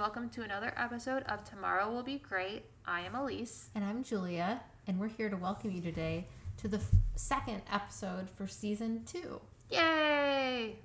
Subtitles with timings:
[0.00, 2.64] welcome to another episode of Tomorrow Will Be Great.
[2.86, 3.68] I am Elise.
[3.74, 6.26] And I'm Julia, and we're here to welcome you today
[6.56, 9.42] to the f- second episode for season two.
[9.68, 10.76] Yay!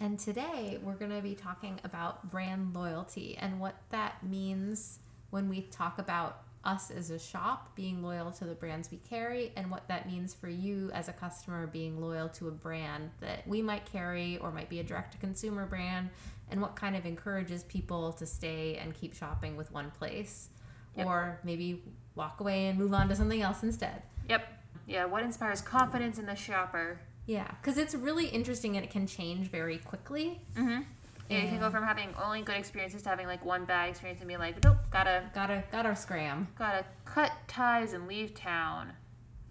[0.00, 4.98] And today we're going to be talking about brand loyalty and what that means
[5.30, 9.52] when we talk about us as a shop being loyal to the brands we carry
[9.56, 13.46] and what that means for you as a customer being loyal to a brand that
[13.46, 16.08] we might carry or might be a direct to consumer brand
[16.50, 20.48] and what kind of encourages people to stay and keep shopping with one place
[20.96, 21.06] Yep.
[21.06, 21.82] or maybe
[22.14, 24.02] walk away and move on to something else instead.
[24.28, 24.46] Yep.
[24.86, 27.00] Yeah, what inspires confidence in the shopper?
[27.26, 30.40] Yeah, because it's really interesting and it can change very quickly.
[30.56, 30.82] Mm-hmm.
[31.30, 34.20] Yeah, you can go from having only good experiences to having like one bad experience
[34.20, 36.46] and be like, nope, gotta Gotta gotta scram.
[36.58, 38.92] gotta cut ties and leave town,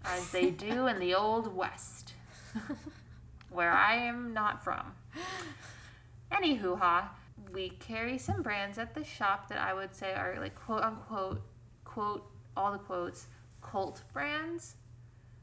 [0.04, 2.14] as they do in the old west,
[3.50, 4.92] where I am not from.
[6.34, 7.14] Anywho, ha,
[7.52, 11.42] we carry some brands at the shop that I would say are like quote unquote,
[11.84, 13.26] quote all the quotes,
[13.62, 14.76] cult brands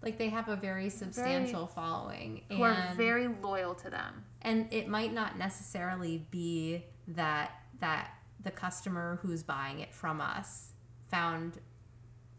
[0.01, 4.23] Like they have a very substantial following, who and are very loyal to them.
[4.41, 8.11] and it might not necessarily be that that
[8.43, 10.71] the customer who's buying it from us
[11.09, 11.59] found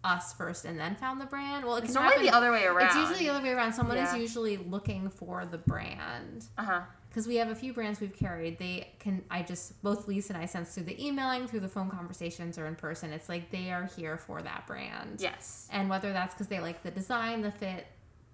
[0.04, 1.64] us first and then found the brand.
[1.64, 2.86] Well, it It's normally happen- the other way around.
[2.86, 3.72] It's usually the other way around.
[3.72, 4.12] Someone Yeah.
[4.12, 6.46] is usually looking for the brand.
[6.58, 6.80] uh huh.
[7.08, 10.42] because we have a few brands we've carried they can i just both lisa and
[10.42, 13.70] i sense through the emailing through the phone conversations or in person it's like they
[13.70, 15.68] are here for that brand Yes.
[15.70, 17.86] and whether that's because they like the design the fit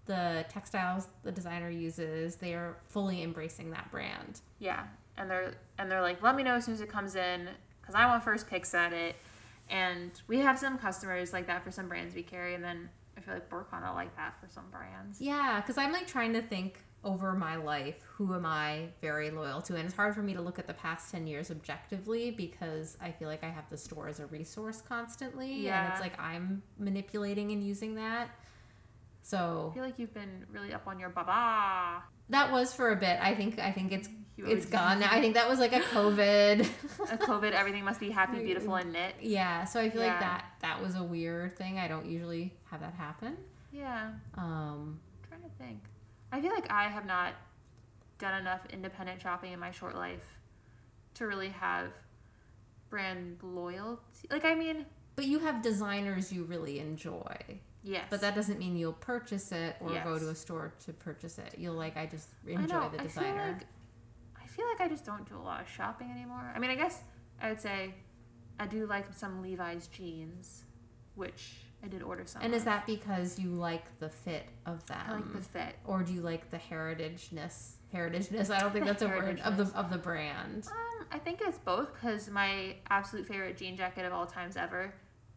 [0.06, 4.84] the textiles the designer uses they are fully embracing that brand Yeah,
[5.16, 7.48] and they're and they're like, let me know as soon as it comes in
[7.80, 9.16] because I want first picks at it.
[9.70, 13.20] And we have some customers like that for some brands we carry, and then I
[13.20, 15.20] feel like we're kind of like that for some brands.
[15.20, 19.60] yeah because i'm like trying to think over my life who am i very loyal
[19.62, 22.96] to and it's hard for me to look at the past 10 years objectively because
[23.00, 25.90] i feel like i have the store as a resource constantly and Yeah.
[25.92, 28.30] it's like i'm manipulating and using that
[29.22, 32.02] so I feel like you've been really up on your baba.
[32.30, 33.18] That was for a bit.
[33.20, 35.08] I think I think it's it's gone now.
[35.10, 36.60] I think that was like a COVID.
[37.12, 39.14] A COVID, everything must be happy, beautiful, and knit.
[39.20, 40.08] yeah, so I feel Yeah.
[40.12, 41.78] like that that was a weird thing.
[41.78, 43.36] I don't usually have that happen.
[43.72, 45.80] Yeah, Um I'm trying to think.
[46.32, 47.32] I feel like I have not
[48.18, 50.38] done enough independent shopping in my short life
[51.14, 51.88] to really have
[52.90, 54.28] brand loyalty.
[54.30, 54.86] Like, I mean,
[55.16, 57.36] but you have designers you really enjoy.
[57.88, 61.38] Yes, But that doesn't mean you'll purchase it or go to a store to purchase
[61.38, 61.54] it.
[61.58, 63.52] You'll like I just I enjoy know, the I feel designer.
[63.58, 63.66] like-
[64.42, 66.52] I feel like I just don't do a lot of shopping anymore.
[66.54, 67.00] I mean, I guess
[67.40, 67.94] I would say
[68.58, 70.64] I do like some Levi's jeans,
[71.14, 72.42] which I did order some.
[72.42, 74.98] and is that because you like the fit of them?
[75.08, 75.76] I like the fit?
[75.84, 77.76] or do you like the heritageness?
[77.92, 78.50] Heritageness.
[78.50, 80.66] I don't think The that's a word of the of the brand.
[80.68, 84.92] Um, I think it's both because my absolute favorite jean jacket of all times ever,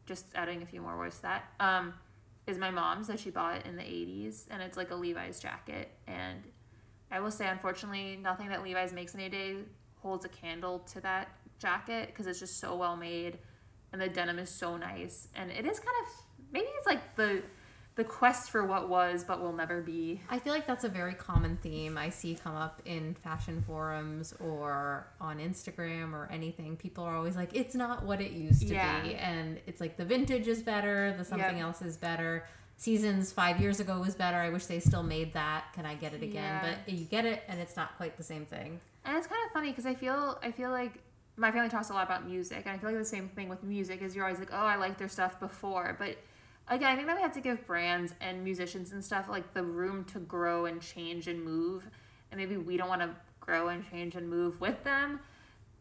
[0.07, 1.94] just adding a few more words to that, um,
[2.47, 4.46] is my mom's that she bought in the 80s.
[4.50, 5.91] And it's like a Levi's jacket.
[6.07, 6.44] And
[7.12, 9.56] I will say, unfortunately, nothing that Levi's makes day
[10.02, 13.38] holds a candle to that jacket because it's just so well made.
[13.94, 15.28] And the denim is so nice.
[15.35, 16.13] And it is kind of,
[16.51, 17.44] maybe it's like the.
[18.01, 20.22] The quest for what was but will never be.
[20.28, 24.34] I feel like that's a very common theme I see come up in fashion forums
[24.39, 26.78] or on Instagram or anything.
[26.78, 29.03] People are always like, it's not what it used to Yeah.
[29.03, 29.13] be.
[29.13, 31.63] And it's like the vintage is better, the something Yep.
[31.63, 32.44] else is better.
[32.78, 34.38] Seasons five years ago was better.
[34.38, 35.72] I wish they still made that.
[35.73, 36.44] Can I get it again?
[36.63, 36.75] Yeah.
[36.85, 38.79] But you get it and it's not quite the same thing.
[39.06, 40.94] And it's kind of funny because I feel I feel like
[41.38, 43.62] my family talks a lot about music, and I feel like the same thing with
[43.62, 46.18] music is you're always like, oh, I liked their stuff before, but
[46.72, 49.62] again, I think that we have to give brands and musicians and stuff like the
[49.62, 51.88] room to grow and change and move,
[52.32, 53.09] and maybe we don't want to
[53.40, 55.20] grow and change and move with them.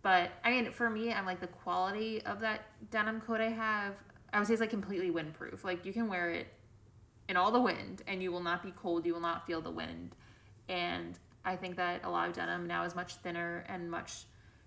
[0.03, 3.95] But I mean, for me, I'm like the quality of that denim coat I have.
[4.33, 5.65] I would say it's like completely windproof.
[5.65, 6.49] Like you can wear it
[7.29, 9.07] in all the wind, and you will not be cold.
[9.07, 10.17] You will not feel the wind.
[10.69, 14.25] And I think that a lot of denim now is much thinner and much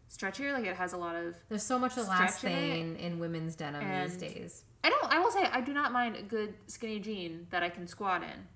[0.10, 0.54] stretchier.
[0.54, 1.36] Like it has a lot of.
[1.50, 2.16] There's so much Stretching
[2.50, 4.64] elastane in women's denim these days.
[4.84, 5.12] I don't.
[5.12, 8.24] I will say I do not mind a good skinny jean that I can squat
[8.24, 8.48] in,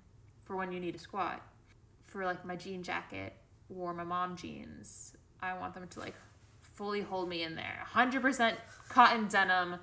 [0.44, 1.42] for when you need to squat.
[2.04, 3.34] For like my jean jacket
[3.74, 6.16] or my mom jeans, I want them to like
[6.62, 7.84] fully hold me in there.
[7.86, 8.58] Hundred percent
[8.90, 9.78] cotton denim.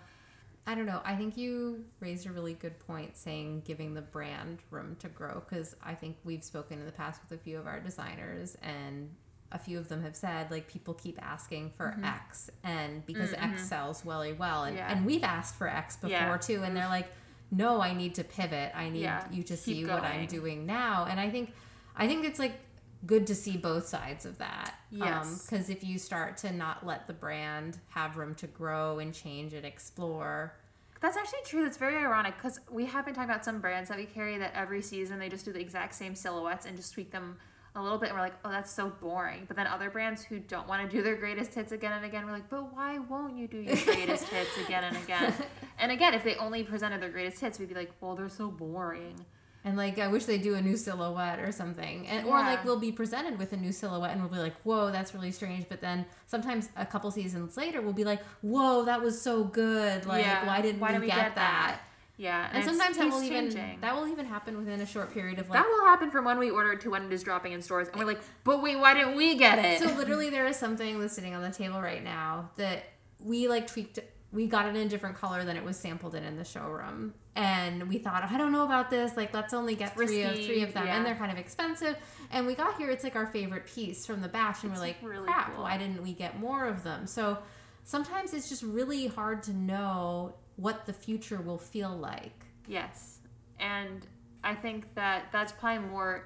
[0.66, 1.02] I don't know.
[1.04, 5.42] I think you raised a really good point saying giving the brand room to grow
[5.46, 9.10] because I think we've spoken in the past with a few of our designers and
[9.54, 12.04] a few of them have said like people keep asking for mm-hmm.
[12.04, 13.56] X and because X mm-hmm.
[13.56, 14.92] sells really well and, Yeah.
[14.92, 16.36] and we've asked for X before Yeah.
[16.36, 17.08] too and they're like
[17.50, 19.24] no I need to pivot I need Yeah.
[19.30, 21.54] you to see what I'm doing now and I think
[21.96, 22.58] I think it's like
[23.06, 24.74] good to see both sides of that.
[24.92, 25.46] Um, yes.
[25.46, 29.52] Because if you start to not let the brand have room to grow and change
[29.52, 30.54] and explore,
[31.00, 31.64] That's actually true.
[31.64, 34.54] That's very ironic because we have been talking about some brands that we carry that
[34.54, 37.36] every season they just do the exact same silhouettes and just tweak them
[37.76, 38.08] a little bit.
[38.10, 39.44] And we're like, oh, that's so boring.
[39.48, 42.24] But then other brands who don't want to do their greatest hits again and again,
[42.26, 45.34] we're like, but why won't you do your greatest hits again and again?
[45.76, 48.48] And again, if they only presented their greatest hits, we'd be like, well, they're so
[48.48, 49.16] boring.
[49.64, 52.46] and like I wish they do a new silhouette or something, and or Yeah.
[52.50, 55.32] like we'll be presented with a new silhouette and we'll be like, whoa, that's really
[55.32, 55.66] strange.
[55.68, 60.06] But then sometimes a couple seasons later, we'll be like, whoa, that was so good.
[60.06, 60.46] Like, Yeah.
[60.46, 61.80] why didn't Why we, didn't we get, get that?
[62.16, 65.38] Yeah, And it's- sometimes that will even that will even happen within a short period
[65.40, 67.60] of like That will happen from when we ordered to when it is dropping in
[67.62, 69.80] stores, and we're like, but wait, why didn't we get it?
[69.80, 72.84] So literally, there is something that's sitting on the table right now that
[73.18, 73.98] we like tweaked.
[74.30, 77.14] We got it in a different color than it was sampled in in the showroom,
[77.36, 79.16] and we thought, I don't know about this.
[79.16, 80.96] Like, let's only get three of three of them, yeah.
[80.96, 81.96] and they're kind of expensive.
[82.32, 84.86] And we got here, it's like our favorite piece from the batch, and It's we're
[84.88, 85.62] like, really crap, cool.
[85.64, 87.06] why didn't we get more of them?
[87.06, 87.38] So
[87.84, 92.44] sometimes it's just really hard to know what the future will feel like.
[92.66, 93.18] Yes.
[93.58, 94.06] And
[94.42, 96.24] I think that that's probably more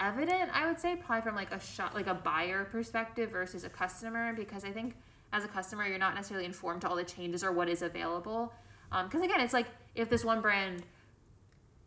[0.00, 3.68] evident, I would say, probably from like a shop like a buyer perspective versus a
[3.68, 4.96] customer because I think
[5.32, 8.52] as a customer you're not necessarily informed to all the changes or what is available.
[8.90, 10.82] Um, because again, it's like if this one brand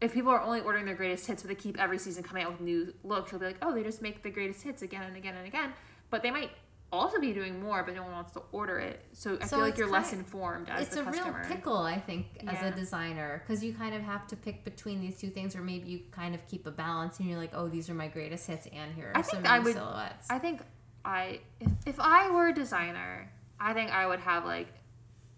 [0.01, 2.51] if people are only ordering their greatest hits but they keep every season coming out
[2.51, 5.15] with new looks, you'll be like, oh, they just make the greatest hits again and
[5.15, 5.73] again and again.
[6.09, 6.51] But they might
[6.97, 8.99] also be doing more, but no one wants to order it.
[9.13, 11.39] So I So feel like you're less informed as a it's a customer.
[11.39, 14.99] real pickle i think as a designer because you kind of have to pick between
[15.01, 17.67] these two things or maybe you kind of keep a balance and you're like oh
[17.67, 20.39] these are my greatest hits and here are I some think I would- silhouettes I
[20.39, 20.61] think
[21.03, 24.67] I if, if I were a designer, I think I would have like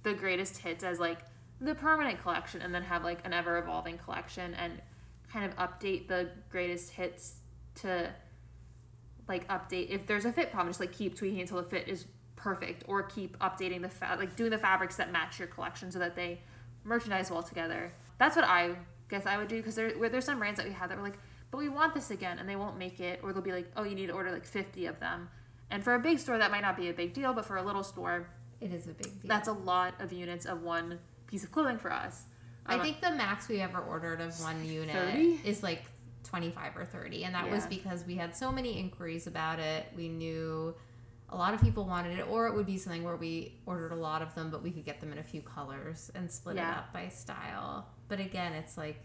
[0.04, 1.20] the greatest hits as like
[1.60, 4.82] the permanent collection and then have like an ever evolving collection and
[5.32, 7.36] kind of update the greatest hits
[7.76, 8.10] to
[9.28, 12.06] like update if there's a fit problem just like keep tweaking until the fit is
[12.36, 16.00] perfect or keep updating the fa- like doing the fabrics that match your collection so
[16.00, 16.40] that they
[16.84, 17.92] merchandise well together.
[18.20, 18.76] That's what i
[19.10, 21.04] guess i would do because there, where there's some brands that we have that were
[21.04, 21.18] like
[21.50, 23.84] but we want this again and they won't make it or they'll be like oh
[23.84, 25.30] you need to order like 50 of them.
[25.70, 27.64] And for a big store that might not be a big deal but for a
[27.64, 28.28] little store
[28.60, 29.22] it is a big deal.
[29.26, 32.24] that's a lot of units of one piece of clothing for us.
[32.66, 35.42] I Um, think the max we ever ordered of one unit 30?
[35.46, 35.84] is like
[36.28, 39.86] 25 or 30 and that was because we had so many inquiries about it.
[39.96, 40.76] We knew
[41.30, 43.96] a lot of people wanted it or it would be something where we ordered a
[43.96, 46.60] lot of them but we could get them in a few colors and split it
[46.78, 47.88] up by style.
[48.08, 49.00] But again it's like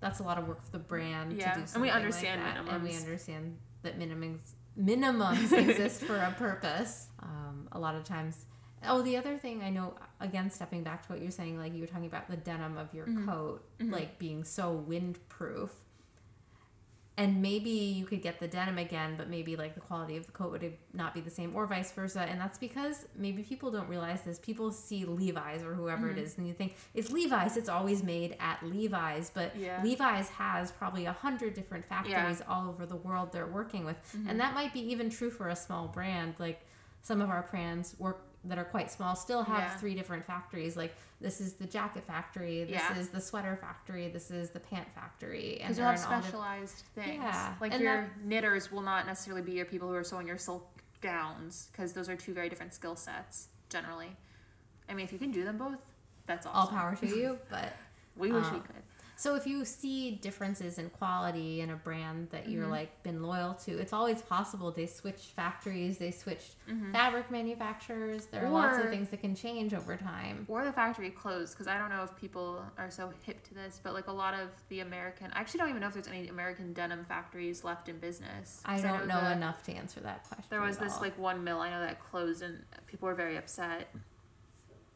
[0.00, 1.96] that's a lot of work for the brand Yeah, to do and something we like
[2.02, 7.06] understand that, and we understand that minimums minimums exist for a purpose.
[7.22, 8.46] Um, a lot of times
[8.86, 11.80] oh the other thing i know again stepping back to what you're saying like you
[11.80, 13.26] were talking about the denim of your Mm-hmm.
[13.26, 15.70] coat like being so windproof
[17.16, 20.32] and maybe you could get the denim again but maybe like the quality of the
[20.32, 22.22] coat would not be the same or vice versa.
[22.22, 24.38] And that's because maybe people don't realize this.
[24.40, 26.18] People see levi's or whoever Mm-hmm.
[26.18, 27.56] it is and you think it's levi's.
[27.56, 29.30] It's always made at levi's.
[29.30, 29.80] But Yeah.
[29.84, 33.96] levi's has probably a hundred different factories all over the world they're working with.
[34.16, 34.28] Mm-hmm.
[34.30, 36.34] and that might be even true for a small brand.
[36.38, 36.66] Like
[37.02, 39.76] some of our brands work that are quite small still have Yeah.
[39.76, 42.98] three different factories like this is the jacket factory this Yeah.
[42.98, 46.20] is the sweater factory this is the pant factory And they're you'll have in all
[46.20, 47.22] diff- specialized things.
[47.22, 50.38] Yeah, Like and your knitters will not necessarily be your people who are sewing your
[50.38, 50.68] silk
[51.00, 54.14] gowns because those are two very different skill sets generally.
[54.88, 55.78] I mean, if you can do them both,
[56.26, 56.74] that's awesome.
[56.76, 57.72] all power to you but
[58.16, 58.82] We wish we Um, could.
[59.16, 62.70] So if you see differences in quality in a brand that you're Mm-hmm.
[62.72, 66.92] like been loyal to it's always possible they switch factories they switch Mm-hmm.
[66.92, 71.10] fabric manufacturers there are lots of things that can change over time Or the factory
[71.10, 74.12] closed because I don't know if people are so hip to this, but like a
[74.12, 77.64] lot of the American, I actually don't even know if there's any American denim factories
[77.64, 78.62] left in business.
[78.64, 81.00] I don't know the- enough to answer that question There was this all.
[81.02, 83.88] like one mill I know that closed and people were very upset.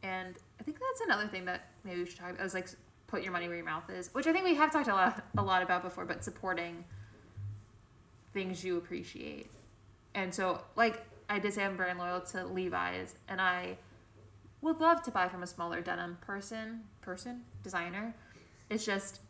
[0.01, 2.45] And I think that's another thing that maybe we should talk about.
[2.45, 2.69] Is like
[3.09, 5.23] put your money where your mouth is, which I think we have talked a lot
[5.37, 6.05] a lot about before.
[6.05, 6.85] But supporting
[8.33, 9.49] things you appreciate,
[10.13, 13.77] and so like I did say I'm very loyal to Levi's, and I
[14.61, 18.13] would love to buy from a smaller denim person person designer.
[18.69, 19.21] It's just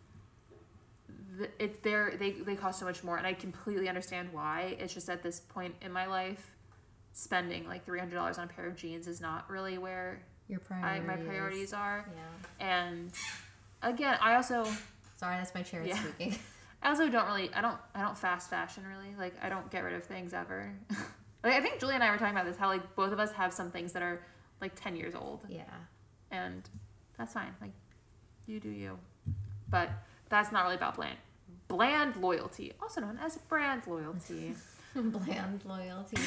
[1.57, 5.09] it they're they they cost so much more and i completely understand why it's just
[5.09, 6.51] at this point in my life
[7.13, 11.15] spending like $300 on a pair of jeans is not really where your I, my
[11.15, 13.12] priorities are yeah and
[13.81, 14.63] again i also
[15.17, 15.95] sorry that's my chair Yeah.
[16.01, 16.38] speaking
[16.83, 19.83] i also don't really i don't i don't fast fashion really like i don't get
[19.83, 20.71] rid of things ever
[21.43, 23.31] like i think julie and i were talking about this how like both of us
[23.31, 24.21] have some things that are
[24.62, 25.63] like 10 years old yeah
[26.31, 26.69] and
[27.17, 27.71] that's fine like
[28.48, 28.98] you do you
[29.69, 29.89] but
[30.29, 31.17] that's not really about bland
[31.67, 34.55] bland loyalty, also known as brand loyalty.
[34.95, 36.17] bland loyalty.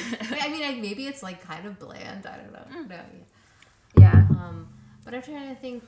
[0.41, 2.25] I mean, like, maybe it's like kind of bland.
[2.25, 2.81] I don't know.
[2.87, 3.01] No, yeah.
[3.99, 4.25] yeah.
[4.39, 4.69] Um,
[5.03, 5.83] but I'm trying to think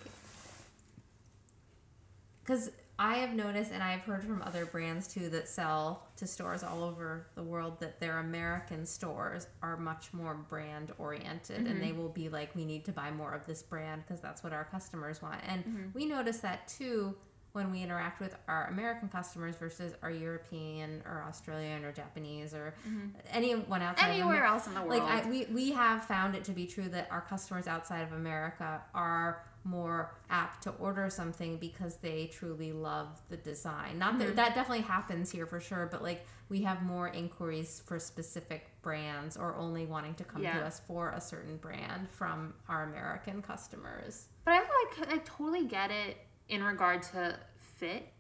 [2.46, 6.64] because I have noticed, and I've heard from other brands too that sell to stores
[6.64, 11.90] all over the world that their American stores are much more brand oriented, and they
[11.90, 12.00] mm-hmm.
[12.00, 14.64] will be like, "We need to buy more of this brand because that's what our
[14.64, 15.84] customers want." And mm-hmm.
[15.94, 17.16] we notice that too
[17.56, 22.74] when we interact with our American customers versus our European or Australian or Japanese or
[22.88, 23.08] mm-hmm.
[23.32, 25.04] anyone outside of Anywhere else in the world.
[25.04, 28.12] like I, we we have found it to be true that our customers outside of
[28.12, 33.98] America are more apt to order something because they truly love the design.
[33.98, 34.36] Not that mm-hmm.
[34.36, 39.36] that definitely happens here for sure, but like we have more inquiries for specific brands
[39.36, 44.28] or only wanting to come to us for a certain brand from our American customers.
[44.46, 46.18] But I like I totally get it
[46.48, 47.38] in regard to
[47.78, 48.12] fit.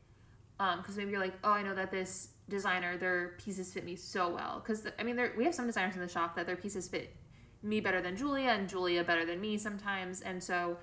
[0.57, 3.97] Um, because maybe you're like, oh, I know that this designer, their pieces fit me
[3.97, 4.61] so well.
[4.63, 7.13] Because, I mean, we have some designers in the shop that their pieces fit
[7.61, 10.21] me better than Julia and Julia better than me sometimes.
[10.21, 10.77] And so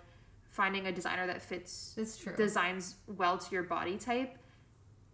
[0.52, 2.36] finding a designer that fits It's true.
[2.36, 4.36] designs well to your body type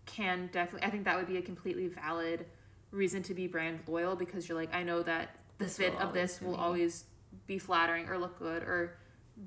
[0.04, 2.45] can definitely, I think that would be a completely valid
[2.90, 6.12] reason to be brand loyal because you're like, I know that the This fit of
[6.12, 7.04] this will be- always
[7.47, 8.97] be flattering or look good or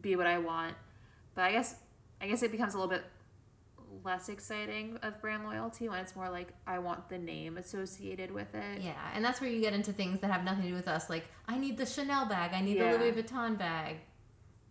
[0.02, 0.76] be what I want.
[1.36, 1.76] But I guess
[2.22, 3.04] I guess it becomes a little bit
[4.06, 8.54] less exciting of brand loyalty when it's more like I want the name associated with
[8.56, 8.82] it.
[8.82, 11.10] yeah, and that's where you get into things that have nothing to do with us.
[11.10, 12.52] Like, I need the Chanel bag.
[12.54, 12.94] I need Yeah.
[12.94, 13.98] the Louis Vuitton bag.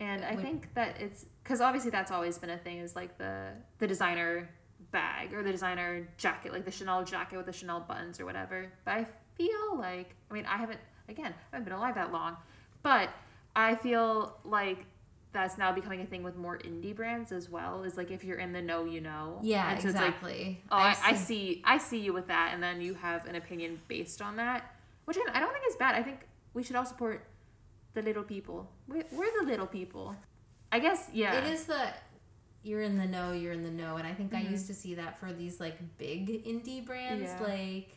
[0.00, 3.50] And I think that it's because obviously that's always been a thing is like the
[3.78, 4.48] the designer
[4.90, 8.72] bag or the designer jacket, like the Chanel jacket with the Chanel buttons or whatever.
[8.84, 12.38] But I feel like I mean I haven't again I haven't been alive that long,
[12.82, 13.10] but
[13.54, 14.86] I feel like
[15.32, 17.82] that's now becoming a thing with more indie brands as well.
[17.82, 19.38] Is like if you're in the know, you know.
[19.42, 20.62] Yeah, so it's like, exactly.
[20.70, 23.80] oh, I, I see, I see you with that, and then you have an opinion
[23.86, 25.94] based on that, which I don't think is bad.
[25.94, 26.20] I think
[26.52, 27.24] we should all support
[27.94, 28.70] the little people.
[28.88, 30.16] We're, we're the little people.
[30.72, 31.34] I guess, yeah.
[31.34, 31.88] It is the
[32.62, 34.50] you're in the know, you're in the know, and I think I Mhm.
[34.50, 37.42] used to see that for these like big indie brands Yeah.
[37.42, 37.96] like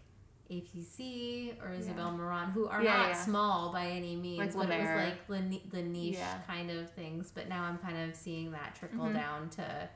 [0.49, 2.17] APC or Isabel Yeah.
[2.17, 5.61] Marant, who are Yeah, not small by any means, Like but it was like the,
[5.69, 7.31] the niche kind of things.
[7.33, 9.13] But now I'm kind of seeing that trickle Mhm.
[9.13, 9.89] down to,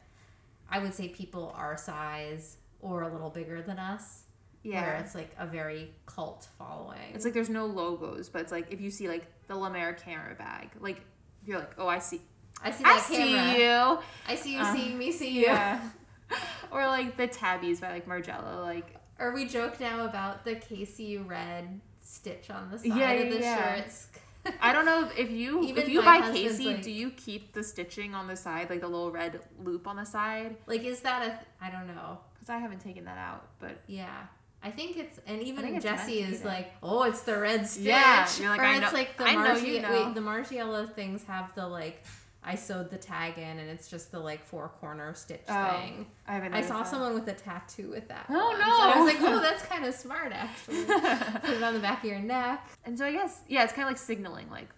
[0.69, 4.23] I would say, people our size or a little bigger than us,
[4.63, 4.99] where yeah.
[4.99, 6.97] it's like a very cult following.
[7.13, 10.35] It's like there's no logos, but it's like if you see like the Lemaire camera
[10.35, 11.01] bag, like
[11.45, 12.21] you're like, oh, I see,
[12.63, 13.99] I see I that see you.
[14.27, 15.45] I see you Uh, seeing me see you.
[15.45, 15.81] Yeah.
[16.71, 21.17] or like the Tabis by like Margiela, like Or we joke now about the Casey
[21.17, 23.75] red stitch on the side Yeah, of the yeah.
[23.75, 24.07] shirts.
[24.61, 27.63] I don't know if you Even if you buy Casey, like- do you keep the
[27.63, 30.57] stitching on the side, like the little red loop on the side?
[30.67, 31.63] like, is that a?
[31.65, 32.19] I don't know.
[32.33, 34.25] Because I haven't taken that out, but Yeah.
[34.63, 37.85] I think it's and even think it's Jesse is like, oh, it's the red stitch.
[37.85, 39.91] Yeah, you're like, or I it's know- like the I know Margi- you know.
[39.91, 42.03] wait, the Margiela things have the like,
[42.43, 46.07] I sewed the tag in and it's just the like four corner stitch Oh, thing.
[46.27, 46.53] I haven't.
[46.53, 46.87] I saw that.
[46.87, 48.25] someone with a tattoo with that.
[48.29, 48.43] Oh, no!
[48.83, 50.83] and I was like, oh, that's kind of smart actually.
[50.85, 52.67] Put it on the back of your neck.
[52.85, 54.69] And so I guess yeah, it's kind of like signaling, like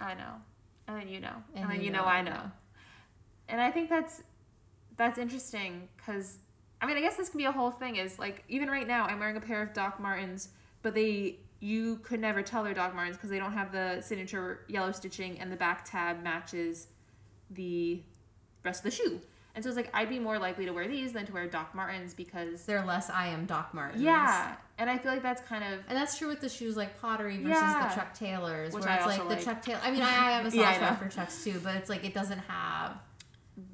[0.00, 0.34] I know,
[0.86, 2.50] and then you know, and, then you know, I know.
[3.48, 4.22] And I think that's
[4.96, 6.38] that's interesting because
[6.80, 7.96] I mean I guess this can be a whole thing.
[7.96, 10.48] Is like even right now I'm wearing a pair of Doc Martens,
[10.82, 14.60] but they you could never tell they're Doc Martens because they don't have the signature
[14.68, 16.86] yellow stitching and the back tab matches
[17.50, 18.00] the
[18.64, 19.20] rest of the shoe.
[19.54, 21.74] And so it's like I'd be more likely to wear these than to wear Doc
[21.74, 24.00] Martens because They're less I am Doc Martens.
[24.00, 27.00] yeah, and I feel like that's kind of And that's true with the shoes like
[27.00, 27.88] pottery versus Yeah.
[27.88, 29.44] the Chuck Taylors, Which where I it's like also the like.
[29.44, 29.80] Chuck Taylor.
[29.82, 32.14] I mean, I, have a soft Yeah, spot for Chucks too, but it's like it
[32.14, 32.98] doesn't have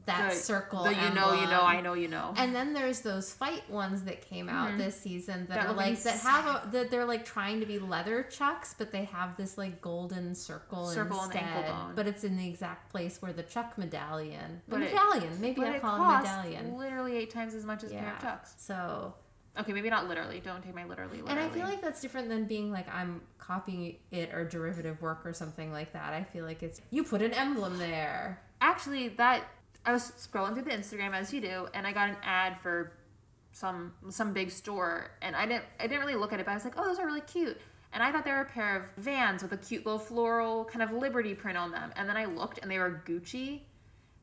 [0.06, 0.84] that the, circle.
[0.84, 1.62] the you know you know.
[1.62, 2.34] I know you know.
[2.36, 4.78] And then there's those fight ones that came out Mhm.
[4.78, 7.78] this season that, That are like that have a that they're like trying to be
[7.78, 11.54] leather chucks, but they have this like golden circle, Circle on the instead.
[11.56, 11.92] ankle bone.
[11.94, 15.60] But it's in the exact place where the Chuck medallion, the But it- medallion, maybe
[15.60, 16.76] but I call it costs medallion.
[16.76, 18.54] literally eight times as much as a pair of chucks.
[18.58, 19.14] So
[19.56, 20.40] Okay, maybe not literally.
[20.40, 21.20] Don't take my literally.
[21.28, 21.38] And.
[21.38, 25.32] I feel like that's different than being like I'm copying it or derivative work or
[25.32, 26.12] something like that.
[26.12, 28.40] I feel like it's you put an emblem there.
[28.60, 29.44] actually that
[29.86, 32.92] I was scrolling through the Instagram as you do, and I got an ad for
[33.52, 36.54] some some big store, and I didn't I didn't really look at it, but I
[36.54, 37.60] was like, oh, those are really cute.
[37.92, 40.82] And I thought they were a pair of Vans with a cute little floral kind
[40.82, 41.92] of Liberty print on them.
[41.96, 43.60] And then I looked, and they were Gucci.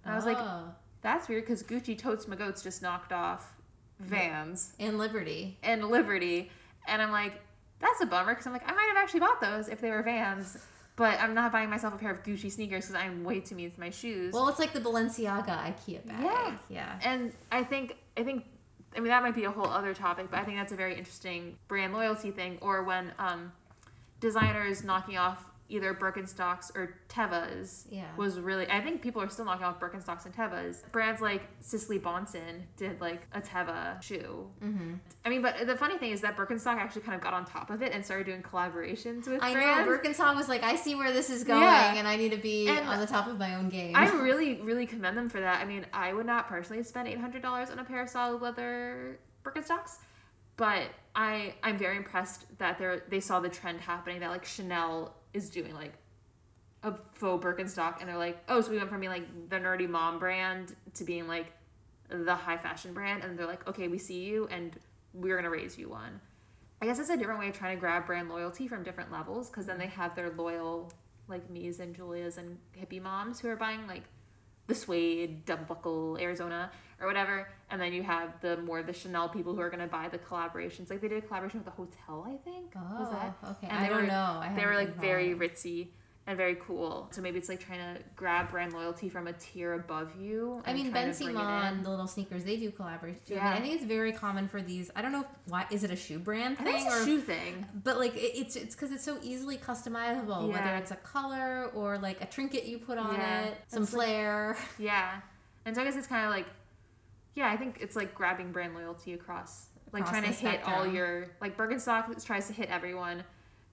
[0.03, 0.73] And I was like, Oh.
[1.01, 3.53] that's weird because Gucci Totes My Goats just knocked off
[3.99, 5.57] Vans and Liberty.
[5.63, 6.51] and Liberty.
[6.87, 7.39] And I'm like,
[7.79, 10.03] that's a bummer because I'm like, I might have actually bought those if they were
[10.03, 10.57] Vans.
[11.01, 13.71] But I'm not buying myself a pair of Gucci sneakers because I'm way too mean
[13.71, 14.35] to my shoes.
[14.35, 16.23] Well, it's like the Balenciaga IKEA bag.
[16.23, 16.57] Yeah.
[16.69, 16.99] Yeah.
[17.03, 18.45] and I think I think
[18.95, 20.95] I mean, that might be a whole other topic, but I think that's a very
[20.95, 22.59] interesting brand loyalty thing.
[22.61, 23.51] Or when um,
[24.19, 28.05] designers knocking off either Birkenstocks or Tevas Yeah.
[28.17, 28.69] was really.
[28.69, 30.89] I think people are still knocking off Birkenstocks and Tevas.
[30.91, 34.49] Brands like Cecilie Bahnsen did like a Teva shoe.
[34.63, 34.93] Mm-hmm.
[35.25, 37.69] I mean, but the funny thing is that Birkenstock actually kind of got on top
[37.69, 39.87] of it and started doing collaborations with I brands.
[39.89, 41.95] know Birkenstock was like, I see where this is going, Yeah.
[41.95, 43.95] and I need to be And on the top of my own game.
[43.95, 45.61] I really, really commend them for that.
[45.61, 48.41] I mean, I would not personally spend eight hundred dollars on a pair of solid
[48.41, 49.97] leather Birkenstocks,
[50.57, 50.83] but
[51.15, 55.49] I I'm very impressed that they they saw the trend happening that like Chanel is
[55.49, 55.93] doing like
[56.83, 59.87] a faux Birkenstock, and they're like, oh, so we went from being like the nerdy
[59.87, 61.51] mom brand to being like
[62.09, 64.77] the high fashion brand, and they're like, okay, we see you, and
[65.13, 66.19] we're gonna raise you one.
[66.81, 69.49] I guess it's a different way of trying to grab brand loyalty from different levels,
[69.49, 70.91] because then they have their loyal
[71.27, 74.03] like me's and Julia's and hippie moms who are buying like
[74.67, 77.47] the suede, double buckle, Arizona, or whatever.
[77.69, 80.89] And then you have the more the Chanel people who are gonna buy the collaborations.
[80.89, 82.71] Like they did a collaboration with the hotel, I think.
[82.75, 83.33] oh, was that?
[83.43, 83.67] Oh, okay.
[83.67, 84.39] And I don't were- know.
[84.41, 85.87] I They were like very ritzy
[86.27, 87.07] and very cool.
[87.11, 90.61] So maybe it's like trying to grab brand loyalty from a tier above you.
[90.67, 93.33] I mean, Ben to Simon, the little sneakers, they do collaborations too.
[93.33, 93.43] I, Yeah.
[93.45, 94.91] mean, I think it's very common for these.
[94.95, 95.65] I don't know why.
[95.71, 97.05] Is it a shoe brand thing it's a or?
[97.05, 97.65] shoe thing.
[97.83, 100.47] But like it, it's it's because it's so easily customizable.
[100.49, 100.53] yeah.
[100.61, 103.41] Whether it's a color or like a trinket you put on Yeah.
[103.45, 104.57] it, some It's like- flair.
[104.77, 105.21] Yeah.
[105.65, 106.45] And so I guess it's kind of like,
[107.35, 110.85] yeah, I think it's like grabbing brand loyalty across, like Across trying to hit all
[110.87, 113.23] your, like Birkenstock tries to hit everyone,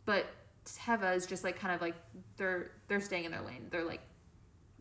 [0.04, 0.26] but
[0.64, 1.94] Teva is just like kind of like
[2.36, 3.66] they're they're staying in their lane.
[3.70, 4.02] They're like,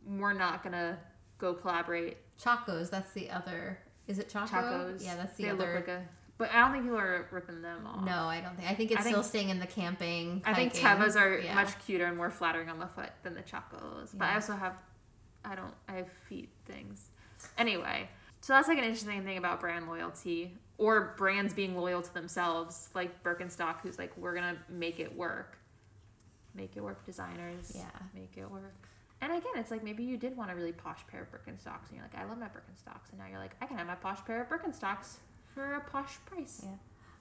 [0.06, 0.98] we're not gonna
[1.38, 2.18] go collaborate.
[2.42, 3.80] Chacos, that's the other.
[4.08, 4.48] Is it Chaco?
[4.48, 5.04] Chacos.
[5.04, 5.76] Yeah, that's the they other.
[5.76, 6.04] like a,
[6.38, 8.04] but I don't think people are ripping them off.
[8.06, 8.70] no, I don't think.
[8.70, 10.42] I think it's I think- still staying in the camping.
[10.46, 10.74] I think.
[10.74, 11.56] Tevas are Yeah.
[11.56, 14.12] much cuter and more flattering on the foot than the Chacos.
[14.18, 14.74] But I also have,
[15.44, 17.10] I don't, I have feet things.
[17.58, 18.08] Anyway,
[18.42, 22.90] so that's like an interesting thing about brand loyalty or brands being loyal to themselves,
[22.94, 25.58] like Birkenstock, who's like, we're gonna make it work,
[26.54, 27.04] make it work.
[27.06, 27.86] Designers, Yeah.
[28.14, 28.74] make it work.
[29.22, 31.94] And again, it's like maybe you did want a really posh pair of Birkenstocks, and
[31.94, 34.24] you're like, I love my Birkenstocks, and now you're like, I can have my posh
[34.26, 35.16] pair of Birkenstocks
[35.56, 36.62] for a posh price.
[36.64, 36.76] Yeah.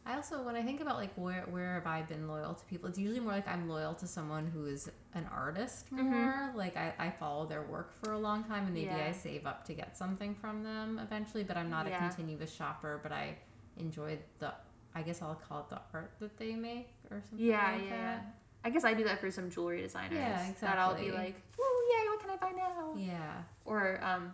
[0.09, 2.89] I also, when I think about like where where have I been loyal to people,
[2.89, 6.05] it's usually more like I'm loyal to someone who is an artist Mm-hmm.
[6.15, 6.53] more.
[6.55, 9.07] Like I, I follow their work for a long time and maybe Yeah.
[9.09, 11.97] I save up to get something from them eventually, but I'm not Yeah.
[11.97, 13.37] a continuous shopper, but I
[13.79, 14.53] enjoy the,
[14.95, 17.97] I guess I'll call it the art that they make or something Yeah, like yeah.
[17.97, 18.35] that.
[18.65, 20.15] I guess I do that for some jewelry designers.
[20.19, 20.69] Yeah, exactly.
[20.69, 22.09] That I'll be like, oh yay!
[22.11, 23.43] What can I buy now?" Yeah.
[23.65, 24.33] Or um,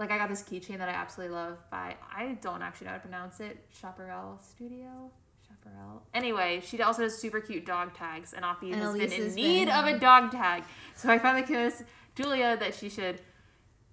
[0.00, 2.96] like I got this keychain that I absolutely love by I don't actually know how
[2.96, 3.64] to pronounce it.
[3.80, 5.10] Chaparral Studio.
[5.46, 6.02] Chaparral.
[6.14, 9.34] Anyway, she also does super cute dog tags, and Oppie And has Elise been in
[9.34, 10.64] need been- of a dog tag.
[10.96, 11.82] So I finally convinced
[12.14, 13.20] Julia that she should.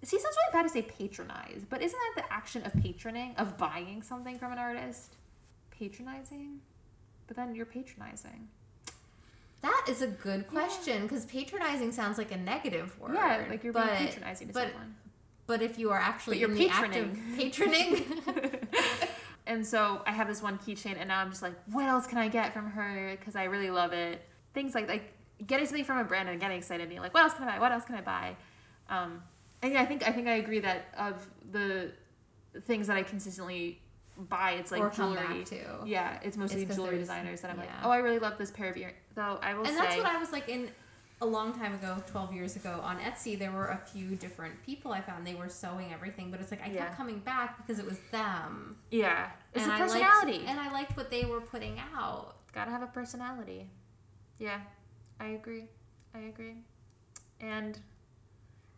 [0.04, 3.38] See, it sounds really bad to say patronize, but isn't that the action of patroning,
[3.38, 5.16] of buying something from an artist?
[5.72, 6.60] Patronizing?
[7.28, 8.48] But then you're patronizing.
[9.62, 13.16] That is a good question because patronizing sounds like a negative word.
[13.16, 14.96] Yeah, like you're but, being patronizing to but, someone.
[15.48, 17.08] But if you are actually you're in the act of
[17.38, 18.68] patroning,
[19.48, 22.18] and so I have this one keychain, and now I'm just like, what else can
[22.18, 23.16] I get from her?
[23.18, 24.22] Because I really love it.
[24.54, 25.14] Things like like
[25.46, 27.60] getting something from a brand and getting excited, being like, what else can I buy?
[27.60, 28.36] What else can I buy?
[28.90, 29.24] Um,
[29.62, 31.92] and yeah, I think I think I agree that of the
[32.66, 33.82] things that I consistently
[34.18, 35.38] buy, it's like or come jewelry.
[35.40, 35.64] back to.
[35.86, 38.70] Yeah, it's mostly It's jewelry designers that I'm like, oh, I really love this pair
[38.70, 38.98] of earrings.
[39.16, 40.70] Though I will And say, that's what I was like in
[41.20, 43.38] a long time ago, 12 years ago on Etsy.
[43.38, 45.26] There were a few different people I found.
[45.26, 46.86] They were sewing everything, but it's like I Yeah.
[46.86, 48.78] kept coming back because it was them.
[48.92, 50.38] yeah, it's and a I personality.
[50.40, 52.36] Liked, and I liked what they were putting out.
[52.54, 53.70] gotta have a personality.
[54.40, 54.62] Yeah,
[55.20, 55.68] I agree.
[56.16, 56.56] I agree.
[57.40, 57.80] And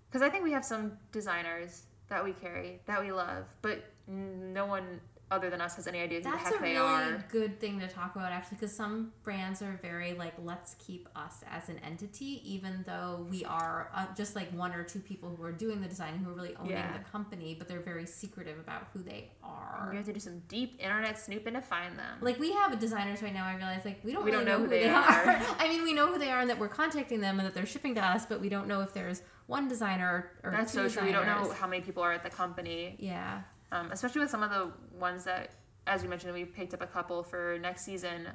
[0.07, 4.65] because I think we have some designers that we carry that we love, but no
[4.65, 4.99] one
[5.31, 7.25] other than us has any idea who That's the heck a they really are.
[7.31, 11.43] good thing to talk about, actually, because some brands are very like, let's keep us
[11.51, 15.43] as an entity, even though we are uh, just like one or two people who
[15.43, 16.97] are doing the design who are really owning Yeah.
[16.97, 19.89] the company, but they're very secretive about who they are.
[19.91, 22.17] You have to do some deep internet snooping to find them.
[22.21, 23.45] Like we have designers right now.
[23.45, 25.41] I realize like we don't We really don't know, who they, are.
[25.59, 27.65] I mean, we know who they are and that we're contacting them and that they're
[27.65, 30.99] shipping to us, but we don't know if there's one designer or That's two so
[30.99, 31.07] true.
[31.07, 34.43] We don't know how many people are at the company, Yeah, um, especially with some
[34.43, 35.51] of the ones that,
[35.87, 38.27] as we mentioned, we picked up a couple for next season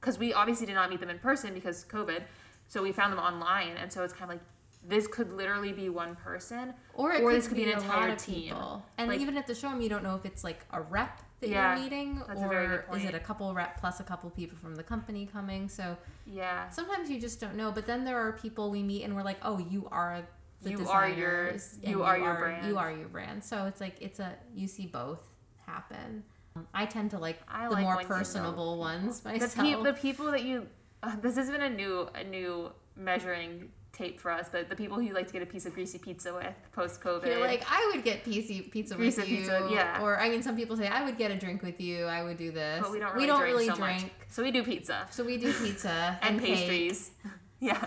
[0.00, 2.22] because we obviously did not meet them in person because COVID.
[2.68, 4.44] So we found them online, and so it's kind of like
[4.88, 7.78] this could literally be one person, or it Or could this could be be an
[7.78, 8.34] entire team.
[8.54, 8.84] people.
[8.98, 11.48] And Like- even at the showroom, you don't know if it's like a rep that
[11.50, 14.82] Yeah, you're meeting, or is it a couple rep plus a couple people from the
[14.82, 15.68] company coming.
[15.68, 17.70] So yeah, sometimes you just don't know.
[17.72, 20.22] But then there are people we meet and we're like, oh, you are.
[20.62, 22.66] The You are your- designers, you are your brand.
[22.66, 23.44] You are your brand.
[23.44, 25.20] So it's like it's a you see both
[25.66, 26.24] happen.
[26.72, 29.54] I tend to like I the like more you personable ones the, myself.
[29.56, 30.66] pe- the people that you
[31.02, 34.96] uh, this has been a new a new measuring tape for us but the people
[34.98, 37.62] who you like to get a piece of greasy pizza with post covid You're like,
[37.70, 39.36] I would get pizza pizza Greasy with you.
[39.38, 40.02] pizza, yeah.
[40.02, 42.04] Or I mean, some people say I would get a drink with you.
[42.04, 42.80] I would do this.
[42.82, 45.36] but we don't really drink really so drink, much so we do pizza so we
[45.36, 46.56] do pizza and, and, cake.
[46.56, 47.10] pastries
[47.60, 47.86] yeah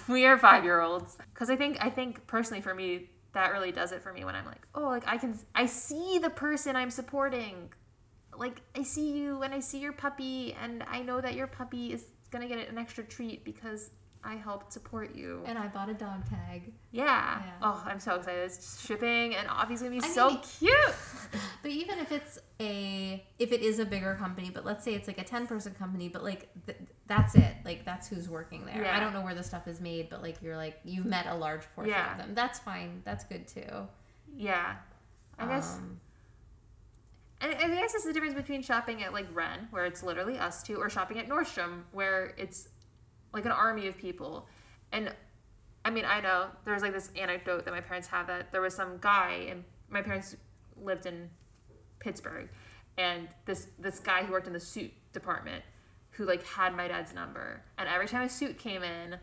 [0.08, 3.72] we are five year olds because i think i think personally for me that really
[3.72, 6.76] does it for me when i'm like oh like i can i see the person
[6.76, 7.70] i'm supporting.
[8.36, 11.92] Like i see you and i see your puppy and i know that your puppy
[11.92, 13.90] is gonna get an extra treat because
[14.24, 16.72] i helped support you And I bought a dog tag.
[16.92, 17.52] yeah, Yeah.
[17.62, 20.74] oh i'm so excited it's shipping and obviously gonna be I so mean- cute
[21.62, 25.08] But even if it's a if it is a bigger company, but let's say it's
[25.08, 28.82] like a ten person company, but like th- that's it, like that's who's working there.
[28.82, 28.96] Yeah.
[28.96, 31.34] I don't know where the stuff is made, but like you're like you've met a
[31.34, 32.12] large portion Yeah.
[32.12, 32.34] of them.
[32.34, 33.00] That's fine.
[33.04, 33.88] That's good too.
[34.36, 34.76] yeah
[35.38, 36.00] i guess Um,
[37.40, 40.62] And I guess it's the difference between shopping at like Ren, where it's literally us
[40.62, 42.68] two, or shopping at Nordstrom, where it's
[43.34, 44.46] like an army of people.
[44.92, 45.12] And
[45.84, 48.74] I mean, I know there's like this anecdote that my parents have that there was
[48.74, 50.36] some guy, and my parents
[50.82, 51.28] lived in
[51.98, 52.48] Pittsburgh,
[52.96, 55.62] and this this guy who worked in the suit department,
[56.12, 59.18] who like had my dad's number, and every time a suit came in.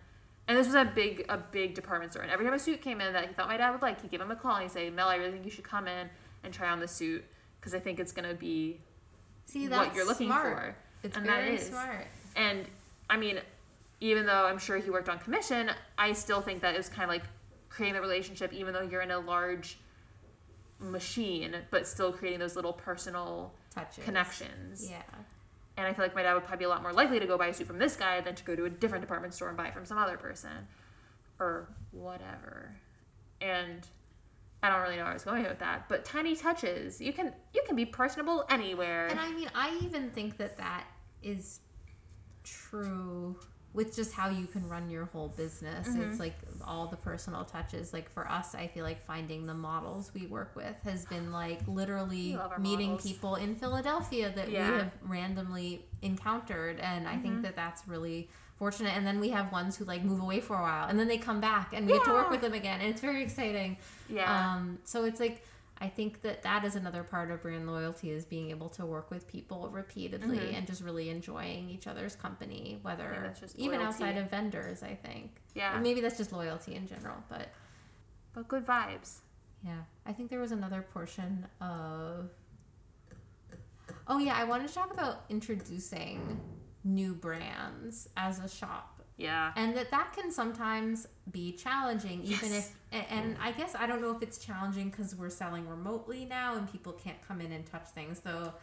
[0.47, 2.23] And this was a big, a big department store.
[2.23, 4.11] And every time a suit came in that he thought my dad would like, he'd
[4.11, 6.09] give him a call and he'd say, "Mel, I really think you should come in
[6.43, 7.23] and try on the suit
[7.59, 8.81] because I think it's gonna be
[9.45, 10.57] see, what you're looking smart.
[10.57, 10.75] for.
[11.03, 11.67] It's And that very is.
[11.67, 12.07] smart.
[12.35, 12.65] And
[13.09, 13.39] I mean,
[14.01, 17.03] even though I'm sure he worked on commission, I still think that it was kind
[17.03, 17.23] of like
[17.69, 19.77] creating the relationship, even though you're in a large
[20.79, 24.03] machine, but still creating those little personal Touches.
[24.03, 24.89] connections.
[24.89, 25.03] Yeah.
[25.77, 27.37] And I feel like my dad would probably be a lot more likely to go
[27.37, 29.55] buy a suit from this guy than to go to a different department store and
[29.55, 30.67] buy it from some other person
[31.39, 32.75] or whatever.
[33.39, 33.87] And
[34.63, 36.99] I don't really know where I was going with that, but tiny touches.
[36.99, 39.07] You can you can be personable anywhere.
[39.07, 40.85] And I mean, I even think that that
[41.23, 41.61] is
[42.43, 43.37] true
[43.73, 45.87] with just how you can run your whole business.
[45.87, 46.01] Mm-hmm.
[46.01, 47.93] It's like all the personal touches.
[47.93, 51.59] Like for us, I feel like finding the models we work with has been like
[51.67, 53.07] literally We love our meeting models.
[53.09, 54.69] people in Philadelphia that Yeah.
[54.71, 56.79] we have randomly encountered.
[56.81, 57.21] And I Mm-hmm.
[57.21, 58.93] think that that's really fortunate.
[58.95, 61.17] And then we have ones who like move away for a while and then they
[61.17, 62.81] come back and we get to work with them again.
[62.81, 63.77] And it's very exciting.
[64.09, 64.53] yeah.
[64.55, 65.45] Um, so it's like
[65.81, 69.09] I think that that is another part of brand loyalty is being able to work
[69.09, 70.53] with people repeatedly Mhm.
[70.53, 74.83] and just really enjoying each other's company, whether even outside of vendors.
[74.83, 75.75] I think, yeah.
[75.75, 77.23] Or maybe that's just loyalty in general.
[77.27, 77.49] But
[78.33, 79.21] but good vibes.
[79.63, 82.29] yeah, I think there was another portion of.
[84.07, 86.39] Oh yeah, I wanted to talk about introducing
[86.83, 88.90] new brands as a shop
[89.21, 89.51] Yeah.
[89.55, 92.71] and that that can sometimes be challenging even Yes.
[92.91, 96.55] if and i guess i don't know if it's challenging because we're selling remotely now
[96.57, 98.53] and people can't come in and touch things So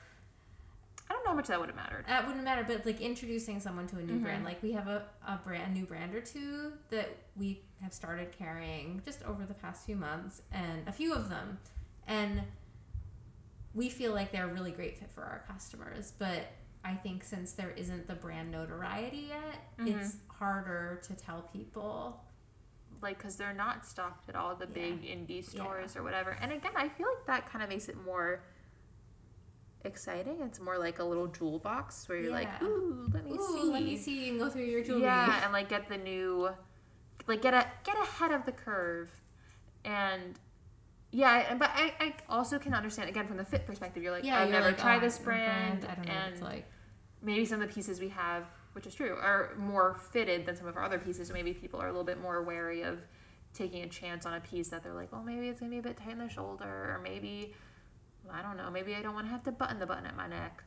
[1.11, 2.05] I don't know how much that would have mattered.
[2.07, 4.23] that wouldn't matter but like introducing someone to a new Mhm.
[4.25, 8.33] brand like we have a, a brand new brand or two that we have started
[8.33, 11.59] carrying just over the past few months and a few of them
[12.07, 12.43] and
[13.75, 16.43] we feel like they're a really great fit for our customers but
[16.85, 20.01] i think since there isn't the brand notoriety yet Mhm.
[20.01, 22.25] it's harder to tell people
[23.01, 24.73] Like, because they're not stocked at all the Yeah.
[24.75, 26.31] big indie stores or whatever.
[26.31, 28.43] And again, I feel like that kind of makes it more
[29.85, 30.41] exciting.
[30.43, 33.63] It's more like a little jewel box where you're like, ooh, let me Ooh, see.
[33.71, 35.03] let me see and go through your jewelry.
[35.03, 36.51] Yeah, and like get the new,
[37.29, 39.11] like get a get ahead of the curve,
[39.85, 40.39] and
[41.11, 44.03] yeah, but I, I also can understand again from the fit perspective.
[44.03, 46.23] You're like, Yeah, I've never like, tried oh, this a brand, I don't know what
[46.25, 46.67] and it's like.
[47.23, 50.67] maybe some of the pieces we have, which is true, are more fitted than some
[50.67, 51.29] of our other pieces.
[51.29, 53.01] So maybe people are a little bit more wary of
[53.55, 55.83] taking a chance on a piece that they're like, well, maybe it's gonna be a
[55.83, 57.55] bit tight in the shoulder, or maybe
[58.31, 60.27] I don't know, maybe I don't want to have to button the button at my
[60.27, 60.63] neck,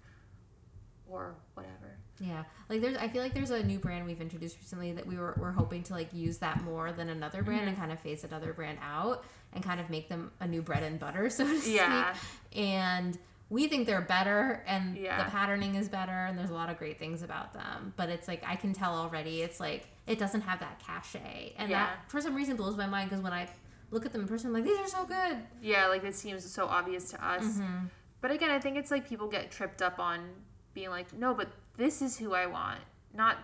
[1.07, 1.99] or whatever.
[2.21, 2.95] Yeah, like there's.
[2.97, 5.81] I feel like there's a new brand we've introduced recently that we were we're hoping
[5.83, 9.23] to like use that more than another brand and kind of phase another brand out
[9.53, 11.75] and kind of make them a new bread and butter, so to speak.
[11.77, 12.13] Yeah.
[12.55, 13.17] And
[13.49, 15.23] we think they're better, and Yeah.
[15.23, 17.93] the patterning is better, and there's a lot of great things about them.
[17.97, 19.41] But it's like I can tell already.
[19.41, 21.85] It's like it doesn't have that cachet, and Yeah.
[21.87, 23.49] that for some reason blows my mind because when I
[23.89, 25.37] look at them in person, I'm like these are so good.
[25.61, 27.43] Yeah, like it seems so obvious to us.
[27.43, 27.85] Mm-hmm.
[28.21, 30.29] But again, I think it's like people get tripped up on
[30.73, 32.81] being like, no, but this is who I want,
[33.13, 33.37] not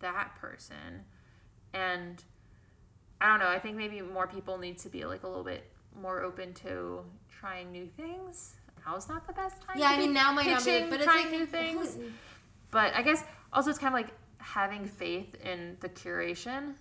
[0.00, 1.04] that person.
[1.72, 2.22] And
[3.20, 5.64] I don't know, I think maybe more people need to be like a little bit
[6.00, 8.54] more open to trying new things.
[8.86, 9.78] Now's not the best time.
[9.78, 11.98] Yeah, I mean now might not be, pitching but it's trying like new things.
[12.70, 16.74] But I guess also it's kind of like having faith in the curation.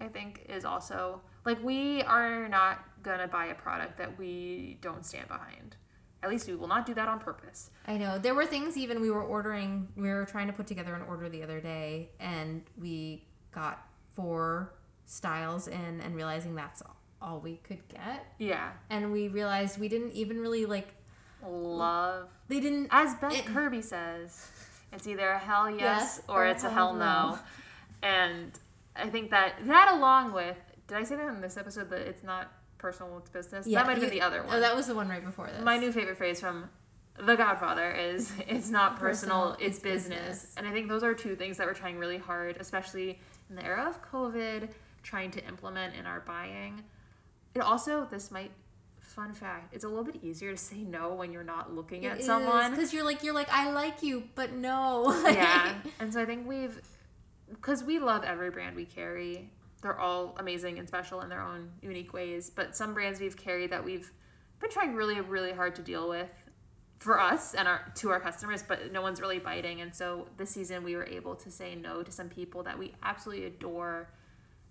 [0.00, 5.04] I think is also like we are not gonna buy a product that we don't
[5.04, 5.76] stand behind,
[6.22, 7.70] At least we will not do that on purpose.
[7.86, 8.18] I know.
[8.18, 11.28] There were things even we were ordering, we were trying to put together an order
[11.28, 14.74] the other day, and we got four
[15.06, 16.82] styles in and realizing that's
[17.22, 18.26] all we could get.
[18.38, 18.70] Yeah.
[18.90, 20.88] And we realized we didn't even really like,
[21.42, 22.28] Love.
[22.48, 22.88] they didn't.
[22.90, 24.46] As Beth It- Kirby says,
[24.92, 27.30] it's either a hell yes, Yes or or it's a hell hell no.
[27.32, 27.38] no.
[28.02, 28.52] And
[28.96, 30.56] I think that that along with
[30.86, 33.66] did I say that in this episode that it's not personal, business?
[33.66, 34.56] that might have been the other one.
[34.56, 35.62] Oh, that was the one right before this.
[35.62, 36.68] My new favorite phrase from
[37.18, 40.18] The Godfather is it's not personal, Personal, it's business.
[40.18, 40.54] business.
[40.56, 43.64] And I think those are two things that we're trying really hard, especially in the
[43.64, 44.68] era of COVID,
[45.02, 46.82] trying to implement in our buying.
[47.54, 48.52] It also, this might,
[49.00, 52.22] fun fact, it's a little bit easier to say no when you're not looking at
[52.22, 52.70] someone.
[52.70, 55.12] because you're like you're like I like you, but no.
[55.24, 55.74] yeah.
[56.00, 56.80] And so I think we've,
[57.50, 59.50] because we love every brand we carry.
[59.82, 62.50] They're all amazing and special in their own unique ways.
[62.50, 64.10] But some brands we've carried that we've
[64.60, 66.30] been trying really, really hard to deal with
[66.98, 69.80] for us and our to our customers, but no one's really biting.
[69.80, 72.94] And so this season we were able to say no to some people that we
[73.02, 74.10] absolutely adore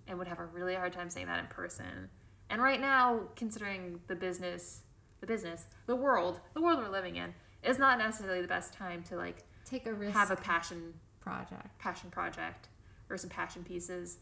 [0.08, 2.10] and would have a really hard time saying that in person.
[2.52, 4.82] And right now, considering the business,
[5.22, 9.04] the business, the world, the world we're living in, is not necessarily the best time
[9.04, 10.14] to like Take a risk.
[10.14, 11.78] have a passion project.
[11.80, 12.70] passion project
[13.10, 14.18] or some passion pieces.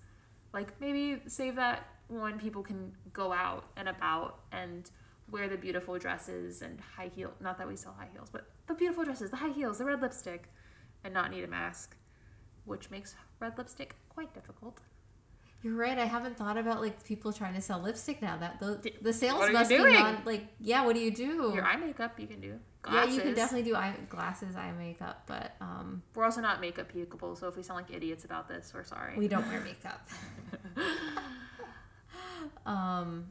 [0.57, 4.89] Like maybe save that when people can go out and about and
[5.29, 8.73] wear the beautiful dresses and high heel not that we sell high heels, but the
[8.73, 10.51] beautiful dresses, the high heels, the red lipstick,
[11.03, 11.95] and not need a mask,
[12.65, 14.79] which makes red lipstick quite difficult.
[15.61, 15.99] You're right.
[15.99, 18.37] I haven't thought about like people trying to sell lipstick now.
[18.37, 20.83] That the, the sales what are you must be non like yeah.
[20.83, 21.51] What do you do?
[21.53, 22.59] Your eye makeup you can do.
[22.91, 26.91] Yeah, you can definitely do eye glasses, eye makeup, but um, We're also not makeup
[26.91, 29.17] people, so if we sound like idiots about this, we're sorry.
[29.17, 30.07] we don't wear makeup.
[32.65, 33.25] um,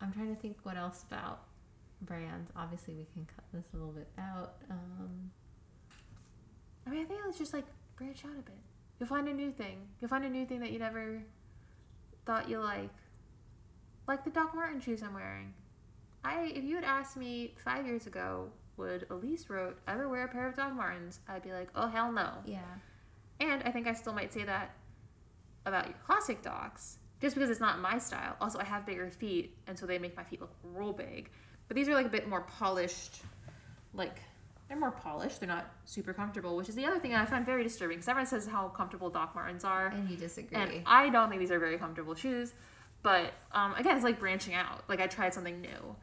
[0.00, 1.42] I'm trying to think what else about
[2.02, 2.50] brands.
[2.56, 4.54] Obviously, we can cut this a little bit out.
[4.70, 5.30] Um,
[6.86, 7.64] I mean, I think it's just like
[7.96, 8.58] branch out a bit.
[8.98, 9.88] You'll find a new thing.
[10.00, 11.22] You'll find a new thing that you never
[12.24, 12.90] thought you like.
[14.06, 15.52] Like the Doc Martens shoes I'm wearing.
[16.24, 20.28] I, if you had asked me five years ago, would Elise wrote, ever wear a
[20.28, 21.20] pair of Doc Martens?
[21.28, 22.30] I'd be like, oh hell no.
[22.44, 22.60] yeah,
[23.40, 24.74] And I think I still might say that
[25.64, 28.36] about your classic docs, just because it's not my style.
[28.40, 31.30] Also, I have bigger feet, and so they make my feet look real big.
[31.68, 33.22] But these are like a bit more polished,
[33.94, 34.20] like
[34.68, 35.40] they're more polished.
[35.40, 37.96] They're not super comfortable, which is the other thing I find very disturbing.
[37.98, 40.58] Because everyone says how comfortable Doc Martens are, and you disagree.
[40.58, 42.52] and I don't think these are very comfortable shoes.
[43.02, 44.84] But um, again, it's like branching out.
[44.88, 45.96] Like I tried something new,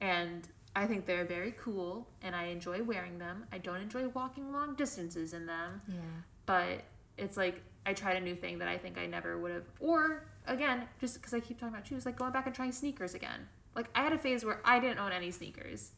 [0.00, 3.44] and I think they're very cool, and I enjoy wearing them.
[3.52, 5.96] I don't enjoy walking long distances in them yeah,
[6.46, 6.82] but
[7.16, 9.64] it's like I tried a new thing that I think I never would have.
[9.80, 13.14] Or again, just because I keep talking about shoes, like going back and trying sneakers
[13.14, 13.48] again.
[13.76, 15.90] Like I had a phase where I didn't own any sneakers,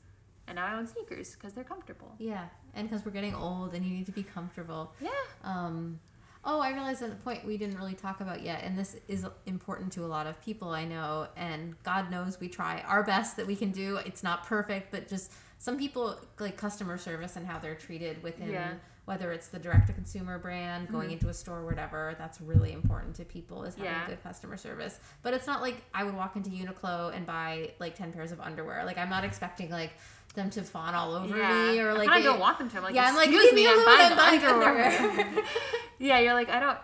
[0.47, 2.15] and now I own sneakers because they're comfortable.
[2.19, 4.93] yeah, and because we're getting old and you need to be comfortable.
[5.01, 5.11] Yeah.
[5.45, 6.01] Um,
[6.47, 9.93] oh, I realized a point we didn't really talk about yet, and this is important
[9.95, 13.47] to a lot of people I know, and God knows we try our best that
[13.47, 13.97] we can do.
[13.97, 18.51] It's not perfect, but just some people like customer service and how they're treated within
[18.51, 18.75] Yeah.
[19.07, 21.13] whether it's the direct to consumer brand going Mhm.
[21.15, 24.07] into a store whatever that's really important to people is having Yeah.
[24.09, 27.95] good customer service but it's not like i would walk into uniqlo and buy like
[27.95, 29.93] 10 pairs of underwear like i'm not expecting like
[30.37, 31.73] them to fawn all over yeah.
[31.73, 32.77] me or like I don't want them to.
[32.77, 35.45] I'm like, yeah, I'm like, leave me, me I'm alone, buying I'm buying underwear.
[35.99, 36.79] yeah, you're like I don't,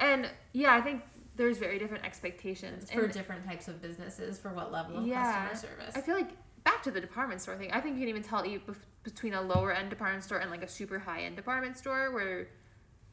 [0.00, 1.02] and yeah, I think
[1.36, 5.48] there's very different expectations for And different types of businesses for what level of Yeah.
[5.48, 6.30] customer service I feel like
[6.64, 7.70] back to the department store thing.
[7.72, 8.60] I think you can even tell you
[9.02, 12.48] between a lower end department store and like a super high end department store where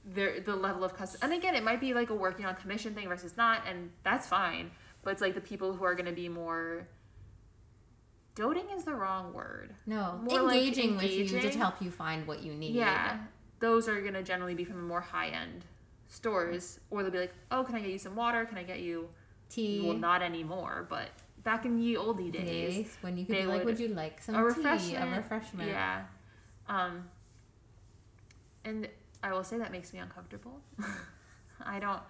[0.05, 1.19] there the level of custom.
[1.21, 4.27] And again, it might be like a working on commission thing versus not, and that's
[4.27, 4.71] fine.
[5.03, 6.87] But it's like the people who are going to be more
[8.35, 9.73] doting is the wrong word.
[9.85, 13.19] no more like engaging, with you to help you find what you need Yeah,
[13.59, 15.65] those are going to generally be from the more high end
[16.07, 18.45] stores, or they'll be like, "Oh, can I get you some water?
[18.45, 19.09] Can I get you?"
[19.49, 21.09] tea Well, not anymore, but
[21.43, 22.75] back in ye olde days.
[22.75, 25.69] days when you could be like would- would you like some a tea a refreshment
[25.69, 26.03] Yeah.
[26.69, 27.09] Um,
[28.63, 28.87] and
[29.23, 30.61] I will say that makes me uncomfortable.
[31.65, 32.01] I don't.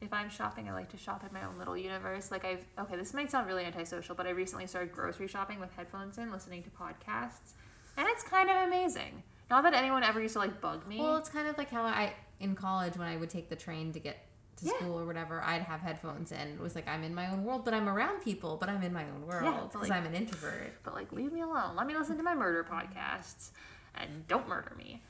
[0.00, 2.30] If I'm shopping, I like to shop in my own little universe.
[2.30, 5.72] Like I've okay, this might sound really antisocial, but I recently started grocery shopping with
[5.74, 7.54] headphones in, listening to podcasts,
[7.96, 9.22] and it's kind of amazing.
[9.50, 10.98] Not that anyone ever used to like bug me.
[11.00, 13.92] Well, it's kind of like how I in college when I would take the train
[13.92, 14.18] to get
[14.58, 14.72] to Yeah.
[14.76, 16.38] school or whatever, I'd have headphones in.
[16.48, 18.92] It was like I'm in my own world, but I'm around people, but I'm in
[18.92, 20.74] my own world because like- I'm an introvert.
[20.84, 21.74] but like leave me alone.
[21.76, 23.50] Let me listen to my murder podcasts
[23.96, 25.02] and don't murder me.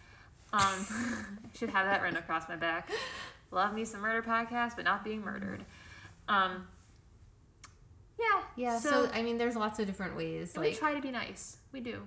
[0.53, 1.25] Um, I
[1.59, 2.91] should have that written across my back.
[3.51, 5.65] Love me some murder podcasts, but not being murdered.
[6.29, 6.67] Um,
[8.19, 10.55] yeah, Yeah, so, So, I mean, there's lots of different ways.
[10.55, 11.59] and we Like, try to be nice.
[11.73, 12.03] We do.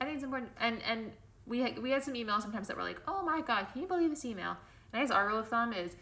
[0.00, 0.52] I think it's important.
[0.58, 1.12] And and
[1.46, 3.88] we had, we had some emails sometimes that were like, oh my god, can you
[3.88, 4.56] believe this email?
[4.92, 5.96] And I guess our rule of thumb is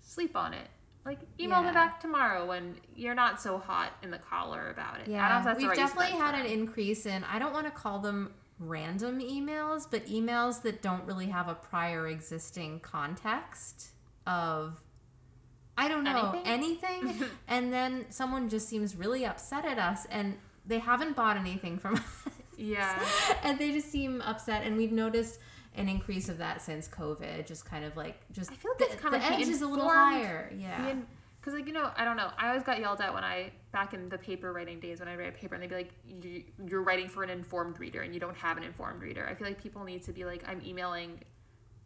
[0.00, 0.68] sleep on it.
[1.04, 1.68] Like email Yeah.
[1.68, 5.02] me back tomorrow when you're not so hot in the collar about it.
[5.02, 7.22] I don't know Yeah, we've right definitely had an increase in.
[7.24, 11.54] I don't want to call them random emails, but emails that don't really have a
[11.54, 13.90] prior existing context
[14.26, 14.80] of.
[15.76, 16.84] I don't know Anything?
[17.08, 21.78] anything, and then someone just seems really upset at us, and they haven't bought anything
[21.78, 22.02] from us.
[22.56, 23.02] Yeah.
[23.42, 25.40] and they just seem upset, and we've noticed
[25.76, 27.44] an increase of that since COVID.
[27.46, 29.48] Just kind of like just I feel like the, it's kind the of like edge
[29.48, 30.52] is a little higher.
[30.56, 30.94] Yeah,
[31.40, 32.30] Because, like, you know, I don't know.
[32.38, 35.16] I always got yelled at when I, back in the paper writing days, when I
[35.16, 35.90] write a paper and they'd be like,
[36.22, 39.26] you, you're writing for an informed reader and you don't have an informed reader.
[39.28, 41.18] I feel like people need to be like, I'm emailing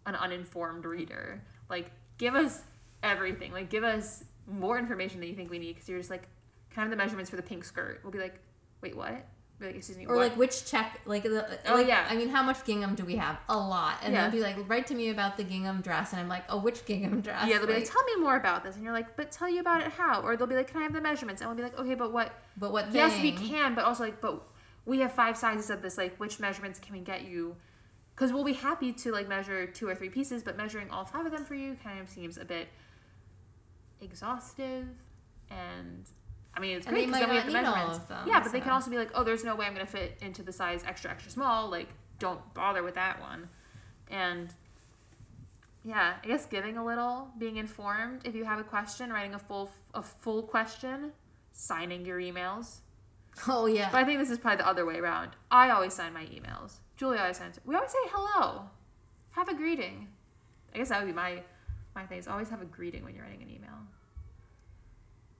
[0.04, 1.42] an uninformed reader.
[1.70, 2.62] Like, give us
[3.02, 3.52] everything.
[3.52, 5.74] Like, give us more information than you think we need.
[5.74, 6.28] Because you're just like,
[6.70, 8.00] kind of the measurements for the pink skirt.
[8.02, 8.38] We'll be like,
[8.82, 9.26] wait, what?
[9.58, 10.28] Be like, excuse me, Or what?
[10.28, 12.06] like which check, like the Oh, like, yeah.
[12.08, 13.40] I mean, how much gingham do we have?
[13.48, 14.22] A lot, and Yeah.
[14.22, 16.84] they'll be like, write to me about the gingham dress, and I'm like, oh, which
[16.86, 17.48] gingham dress?
[17.48, 18.76] yeah, they'll be like, Like, tell me more about this.
[18.76, 20.20] And you're like, but tell you about it how?
[20.20, 21.42] Or they'll be like, can I have the measurements?
[21.42, 22.32] And we'll be like, okay, but what?
[22.56, 22.92] but what?
[22.92, 24.40] Yes, we can, but also like, but
[24.86, 25.98] we have five sizes of this.
[25.98, 27.56] Like, which measurements can we get you?
[28.18, 31.24] Because we'll be happy to like measure two or three pieces, but measuring all five
[31.24, 32.66] of them for you kind of seems a bit
[34.00, 34.88] exhaustive.
[35.50, 36.04] And
[36.52, 38.08] I mean, it's And great because then we have the not need all measurements.
[38.08, 40.18] them, yeah, but they can also be like, oh, there's no way I'm gonna fit
[40.20, 41.70] into the size extra extra small.
[41.70, 41.86] Like,
[42.18, 43.48] don't bother with that one.
[44.10, 44.52] And
[45.84, 48.22] yeah, I guess giving a little, being informed.
[48.24, 51.12] If you have a question, writing a full a full question,
[51.52, 52.78] signing your emails.
[53.46, 55.30] Oh yeah, But I think this is probably the other way around.
[55.52, 56.78] I always sign my emails.
[56.98, 57.58] Julie always signs.
[57.64, 58.64] We always say hello.
[59.30, 60.08] Have a greeting.
[60.74, 61.42] I guess that would be my
[61.94, 62.18] my thing.
[62.18, 63.70] Is always have a greeting when you're writing an email.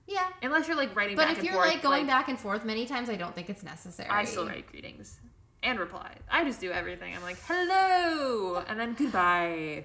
[0.07, 0.29] yeah.
[0.41, 1.67] Unless you're like writing But back if and you're forth.
[1.67, 4.09] like going back and forth many times, I don't think it's necessary.
[4.09, 5.19] I still write greetings
[5.61, 6.15] and reply.
[6.31, 7.13] I just do everything.
[7.15, 9.83] I'm like hello and then goodbye.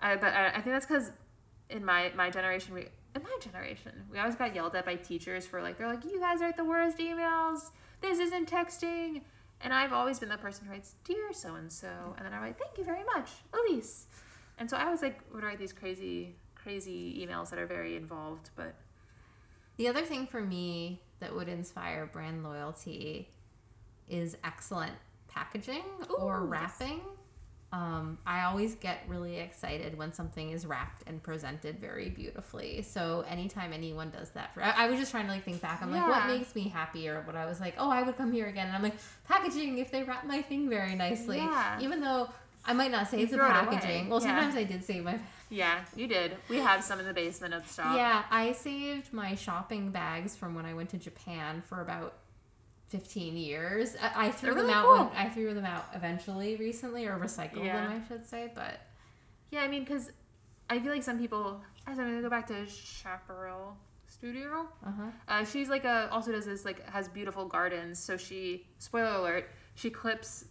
[0.00, 1.10] I, but I, I think that's because
[1.68, 2.82] in my my generation we
[3.14, 6.18] in my generation we always got yelled at by teachers for like they're like you
[6.20, 7.70] guys write the worst emails.
[8.00, 9.22] This isn't texting.
[9.62, 12.40] And I've always been the person who writes dear so and so, and then I
[12.40, 14.06] write thank you very much, Elise.
[14.58, 18.50] And so I always like would write these crazy crazy emails that are very involved,
[18.56, 18.74] but
[19.76, 23.28] The other thing for me that would inspire brand loyalty
[24.08, 24.92] is excellent
[25.28, 25.84] packaging
[26.18, 26.98] or wrapping.
[26.98, 27.06] yes.
[27.72, 32.82] Um, I always get really excited when something is wrapped and presented very beautifully.
[32.82, 35.80] So anytime anyone does that, for I, I was just trying to like think back.
[35.82, 38.30] I'm like, what makes me happy, or what I was like, oh, I would come
[38.30, 38.66] here again.
[38.66, 41.38] And I'm like, packaging if they wrap my thing very nicely.
[41.38, 41.80] Yeah.
[41.80, 42.28] Even though
[42.64, 43.74] I might not You save the throw it away.
[43.76, 44.08] packaging.
[44.10, 44.26] Well, Yeah.
[44.26, 45.18] sometimes I did save my
[45.50, 46.36] yeah, you did.
[46.50, 47.96] We have some in the basement of the shop.
[47.96, 52.14] yeah, I saved my shopping bags from when I went to Japan for about
[52.96, 53.96] 15 years.
[54.00, 54.96] I, I threw They're them out cool.
[55.06, 57.88] when I threw them out eventually recently or recycled Yeah.
[57.88, 58.80] them, I should say, but
[59.50, 60.10] Yeah, I mean, because
[60.70, 61.60] I feel like some people.
[61.86, 63.76] I'm going to go back to Chaparral
[64.06, 64.68] Studio.
[64.86, 65.02] uh-huh.
[65.26, 67.98] Uh, she's like a also does this like has beautiful gardens.
[67.98, 70.44] So she spoiler alert, she clips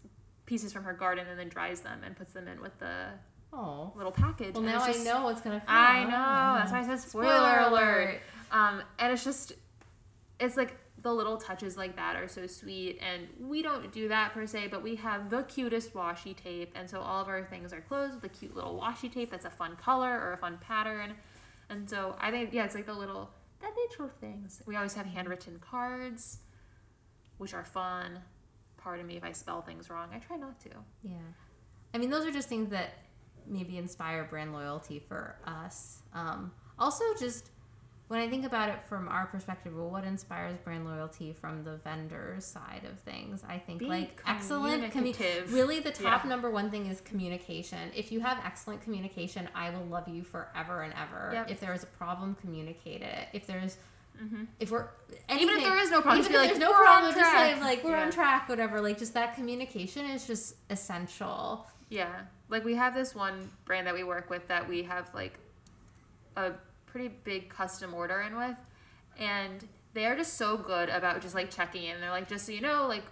[0.48, 3.06] pieces from her garden and then dries them and puts them in with the
[3.54, 3.92] Oh.
[3.96, 4.56] little package.
[4.56, 6.60] Well, and now it's I just- know what's going to I know.
[6.60, 8.20] That's why I said spoiler, alert.
[8.52, 9.54] Um, and it's just,
[10.40, 13.00] it's like the little touches like that are so sweet.
[13.02, 16.72] And we don't do that per se, but we have the cutest washi tape.
[16.76, 19.46] And so all of our things are closed with a cute little washi tape that's
[19.46, 21.14] a fun color or a fun pattern.
[21.70, 24.62] And so I think, yeah, it's like the little, the little things.
[24.66, 26.40] We always have handwritten cards,
[27.38, 28.20] which are fun.
[28.78, 30.10] Pardon me if I spell things wrong.
[30.14, 30.70] I try not to.
[31.04, 31.18] Yeah.
[31.94, 32.94] I mean, those are just things that
[33.48, 36.02] maybe inspire brand loyalty for us.
[36.14, 37.51] Um, also, just
[38.12, 41.78] when I think about it from our perspective, well, what inspires brand loyalty from the
[41.78, 43.42] vendor's side of things?
[43.48, 44.94] I think like excellent.
[45.50, 46.30] Really, the top Yeah.
[46.30, 47.90] number one thing is communication.
[47.96, 51.30] If you have excellent communication, I will love you forever and ever.
[51.36, 51.52] Yep.
[51.52, 53.30] If there is a problem, communicate it.
[53.32, 53.78] If there's
[54.22, 54.48] Mhm.
[54.60, 54.90] if we're
[55.30, 57.22] Even if there is no problem, even be if like, there's no "We're problem, just
[57.32, 58.02] track." say like we're Yeah.
[58.04, 58.82] on track, whatever.
[58.82, 61.66] Like just that communication is just essential.
[61.88, 62.24] Yeah.
[62.50, 65.40] Like we have this one brand that we work with that we have like
[66.36, 66.52] a
[66.92, 68.58] pretty big custom order in with
[69.18, 72.00] and they are just so good about just like checking in.
[72.00, 73.04] They're like, just so you know, like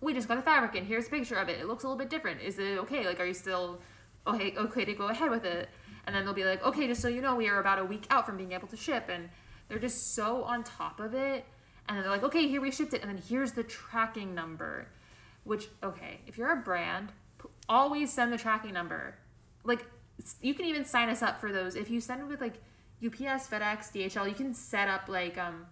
[0.00, 1.58] we just got the fabric and Here's a picture of it.
[1.58, 2.40] It looks a little bit different.
[2.40, 3.06] Is it okay?
[3.06, 3.80] Like, are you still
[4.26, 4.54] okay?
[4.56, 5.68] Okay to go ahead with it?
[6.06, 8.06] And then they'll be like, okay, just so you know, we are about a week
[8.10, 9.28] out from being able to ship, and
[9.68, 11.44] they're just so on top of it.
[11.86, 14.88] And then they're like, okay, here we shipped it, and then here's the tracking number.
[15.44, 17.12] Which, okay, if you're a brand,
[17.68, 19.16] always send the tracking number.
[19.62, 19.86] Like,
[20.40, 21.76] you can even sign us up for those.
[21.76, 22.60] If you send with like
[23.04, 25.66] UPS, FedEx, DHL, you can set up like um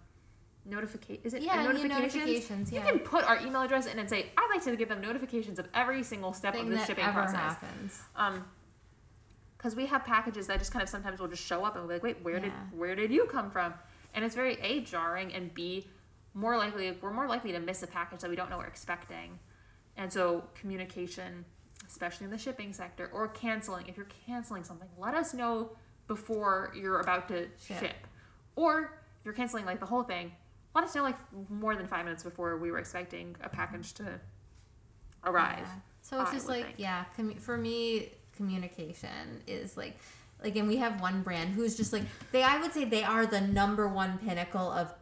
[0.65, 1.21] notification.
[1.23, 2.13] Is it Yeah, yeah, notifications?
[2.13, 5.01] notifications, You can put our email address in and say, "I'd like to give them
[5.01, 8.01] notifications of every single step Thing of the that shipping ever process." happens.
[8.15, 8.45] Um,
[9.57, 11.93] because we have packages that just kind of sometimes will just show up and we're
[11.95, 13.73] like, "Wait, where did where did you come from?"
[14.13, 15.87] And it's very a jarring and b
[16.33, 19.37] more likely we're more likely to miss a package that we don't know we're expecting,
[19.97, 21.43] and so communication,
[21.87, 23.87] especially in the shipping sector, or canceling.
[23.87, 25.71] If you're canceling something, let us know
[26.09, 27.79] before you're about to Ship.
[27.79, 27.95] ship,
[28.57, 30.33] or you're canceling like the whole thing.
[30.75, 31.15] Let us know like
[31.49, 34.19] more than five minutes before we were expecting a package to
[35.25, 35.59] arrive.
[35.59, 35.73] Yeah.
[36.01, 36.75] So it's just like think.
[36.79, 39.97] yeah, commu- for me, communication is like
[40.43, 42.43] like, and we have one brand who's just like they.
[42.43, 44.93] I would say they are the number one pinnacle of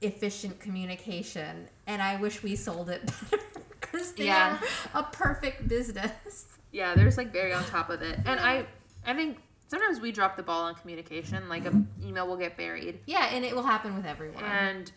[0.00, 3.42] efficient communication, and I wish we sold it better
[3.80, 4.58] because they Yeah.
[4.94, 6.46] are a perfect business.
[6.72, 8.18] Yeah, they're just like very on top of it.
[8.26, 8.66] And I
[9.06, 9.38] I think
[9.72, 11.72] sometimes we drop the ball on communication, like a
[12.04, 12.98] email will get buried.
[13.06, 14.44] Yeah, and it will happen with everyone.
[14.44, 14.92] And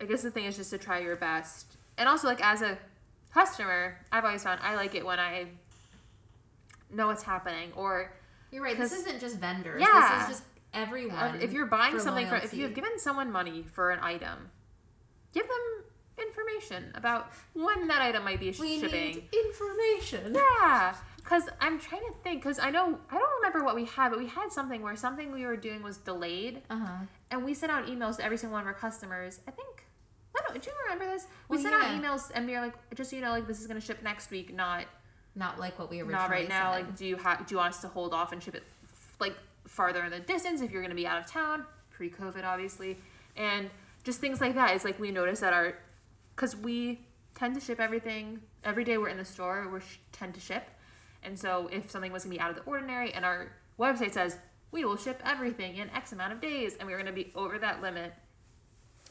[0.00, 1.76] I guess the thing is just to try your best.
[1.96, 2.76] And also like as a
[3.32, 5.46] customer, I've always found I like it when I
[6.92, 8.12] know what's happening or
[8.50, 8.76] You're right.
[8.76, 9.80] This isn't just vendors.
[9.80, 10.18] Yeah.
[10.18, 11.40] This is just everyone.
[11.40, 14.50] if you're buying something for if you've given someone money for an item,
[15.32, 15.84] give them
[16.18, 18.90] information about when that item might be we shipping.
[18.90, 20.34] need information.
[20.34, 22.42] Yeah, because I'm trying to think.
[22.42, 25.32] Because I know I don't remember what we had, but we had something where something
[25.32, 26.92] we were doing was delayed, Uh huh.
[27.30, 29.40] and we sent out emails to every single one of our customers.
[29.46, 29.84] I think.
[30.36, 30.62] I don't.
[30.62, 31.26] Do you remember this?
[31.48, 33.60] We Well, sent out emails, and we were like, just so you know, like this
[33.60, 34.84] is gonna ship next week, not
[35.34, 36.72] Not like what we originally not right now.
[36.72, 36.86] said.
[36.86, 37.46] Like, do you have?
[37.46, 38.62] Do you want us to hold off and ship it
[39.18, 42.98] like farther in the distance if you're gonna be out of town, pre-COVID, obviously,
[43.36, 43.70] and
[44.02, 44.74] just things like that.
[44.74, 45.74] It's like we notice that our,
[46.34, 47.00] because we
[47.34, 49.68] tend to ship everything every day we're in the store.
[49.72, 50.68] We sh- tend to ship,
[51.22, 54.36] and so if something was gonna be out of the ordinary, and our website says
[54.70, 57.58] we will ship everything in X amount of days, and we were gonna be over
[57.58, 58.12] that limit,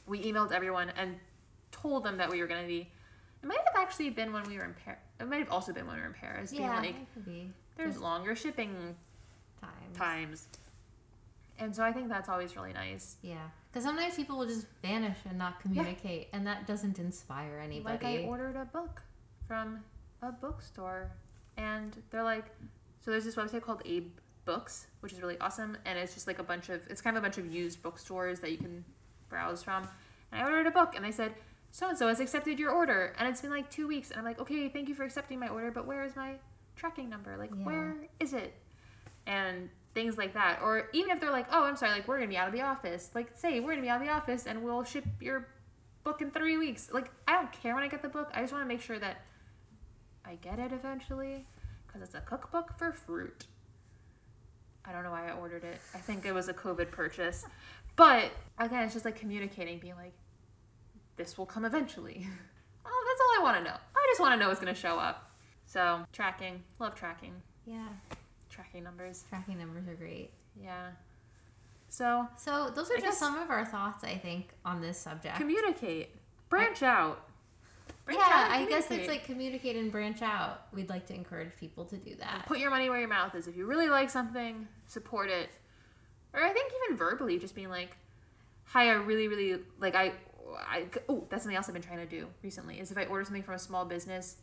[0.05, 1.17] we emailed everyone and
[1.71, 2.91] told them that we were gonna be.
[3.41, 4.99] It might have actually been when we were in Paris.
[5.19, 6.51] It might have also been when we were in Paris.
[6.51, 7.49] being yeah, like, it could be
[7.79, 8.95] there's Just longer shipping
[9.61, 9.69] time.
[9.93, 10.47] times.
[11.57, 13.17] And so I think that's always really nice.
[13.21, 13.37] Yeah,
[13.71, 18.05] because sometimes people will just vanish and not communicate, and that doesn't inspire anybody.
[18.05, 19.01] Like I ordered a book
[19.47, 19.79] from
[20.21, 21.11] a bookstore
[21.59, 22.45] and they're like
[23.01, 24.11] so there's this website called Abe
[24.45, 27.21] Books, which is really awesome and it's just like a bunch of it's kind of
[27.21, 28.83] a bunch of used bookstores that you can
[29.29, 29.87] browse from.
[30.31, 31.33] And I ordered a book and they said
[31.71, 34.25] so and so has accepted your order and it's been like 2 weeks and I'm
[34.25, 36.35] like, "Okay, thank you for accepting my order, but where is my
[36.75, 37.37] tracking number?
[37.37, 37.63] Like Yeah.
[37.65, 38.53] where is it?"
[39.27, 40.61] And things like that.
[40.63, 42.53] Or even if they're like, "Oh, I'm sorry, like we're going to be out of
[42.53, 45.05] the office." Like say, "We're going to be out of the office and we'll ship
[45.19, 45.47] your
[46.03, 48.31] book in 3 weeks." Like I don't care when I get the book.
[48.33, 49.21] I just want to make sure that
[50.29, 51.45] I get it eventually
[51.87, 53.47] because it's a cookbook for fruit.
[54.85, 55.79] I don't know why I ordered it.
[55.93, 57.45] I think it was a COVID purchase.
[57.95, 60.13] But again, it's just like communicating, being like,
[61.17, 62.25] this will come eventually.
[62.85, 63.77] oh, that's all I want to know.
[63.95, 65.31] I just want to know it's going to show up.
[65.65, 66.63] So, tracking.
[66.79, 67.33] Love tracking.
[67.65, 67.87] yeah,
[68.49, 69.25] Tracking numbers.
[69.29, 70.31] tracking numbers are great.
[70.59, 70.89] Yeah.
[71.89, 75.35] So, So those are I just some of our thoughts, I think, on this subject.
[75.37, 76.15] communicate.
[76.49, 77.28] Branch out.
[78.09, 80.63] Branch yeah, and I guess it's like communicate and branch out.
[80.73, 82.45] We'd like to encourage people to do that.
[82.47, 83.47] Put your money where your mouth is.
[83.47, 85.49] If you really like something, support it.
[86.33, 87.95] Or I think even verbally, just being like,
[88.65, 90.13] "Hi, I really, really like I,
[90.57, 92.79] I oh, that's something else I've been trying to do recently.
[92.79, 94.37] Is if I order something from a small business,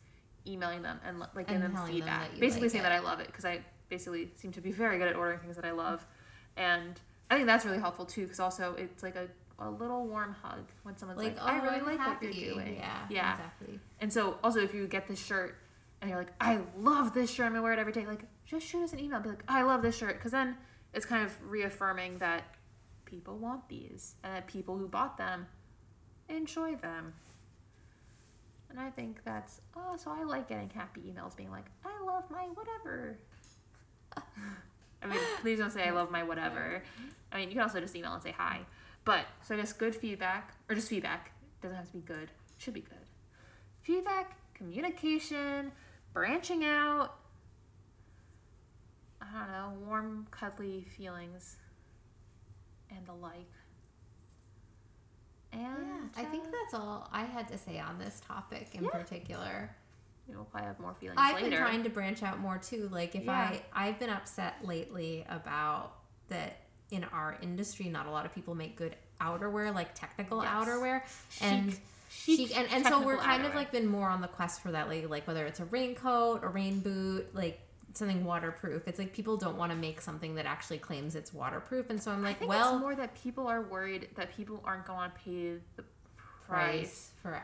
[0.46, 2.88] emailing them and like And giving them telling them feedback, that basically like saying it.
[2.88, 5.56] that I love it because I basically seem to be very good at ordering things
[5.56, 6.06] that I love,
[6.56, 7.00] and
[7.30, 9.28] I think that's really helpful too because also it's like a,
[9.58, 12.26] a little warm hug when someone's like, Like, oh, "I oh, really I'm like happy.
[12.26, 13.32] what you're doing." Yeah, yeah.
[13.34, 13.80] exactly.
[14.00, 15.56] And so, also, if you get this shirt
[16.00, 18.66] and you're like, I love this shirt, I'm gonna wear it every day, like, just
[18.66, 19.20] shoot us an email.
[19.20, 20.14] Be like, I love this shirt.
[20.18, 20.56] Because then
[20.92, 22.44] it's kind of reaffirming that
[23.04, 25.46] people want these and that people who bought them
[26.28, 27.14] enjoy them.
[28.68, 32.24] And I think that's, oh, so I like getting happy emails being like, I love
[32.30, 33.16] my whatever.
[35.02, 36.82] I mean, please don't say I love my whatever.
[37.32, 38.60] I mean, you can also just email and say hi.
[39.06, 41.30] But, so I guess good feedback, or just feedback,
[41.62, 42.98] doesn't have to be good, it should be good
[43.82, 45.70] feedback, communication,
[46.12, 47.14] branching out.
[49.22, 51.56] I don't know, warm, cuddly feelings,
[52.90, 53.46] and the like.
[55.52, 58.82] And Yeah, I think uh, that's all I had to say on this topic in
[58.84, 58.90] Yeah.
[58.90, 59.70] particular.
[60.28, 61.50] you know, probably have more feelings I've later.
[61.50, 62.88] been trying to branch out more too.
[62.90, 63.32] Like if Yeah.
[63.32, 65.92] I I've been upset lately about
[66.28, 66.56] that
[66.90, 70.52] in our industry not a lot of people make good outerwear, like technical Yes.
[70.52, 71.02] outerwear.
[71.30, 71.78] Chic- and
[72.10, 74.88] chic, and, and so we're kind of like been more on the quest for that
[74.88, 77.60] lately, like whether it's a raincoat, a rain boot, like
[77.94, 78.86] something waterproof.
[78.86, 82.10] It's like people don't want to make something that actually claims it's waterproof, and so
[82.10, 85.10] I'm I like, think well, it's more that people are worried that people aren't going
[85.10, 85.84] to pay the
[86.46, 87.10] price.
[87.22, 87.42] for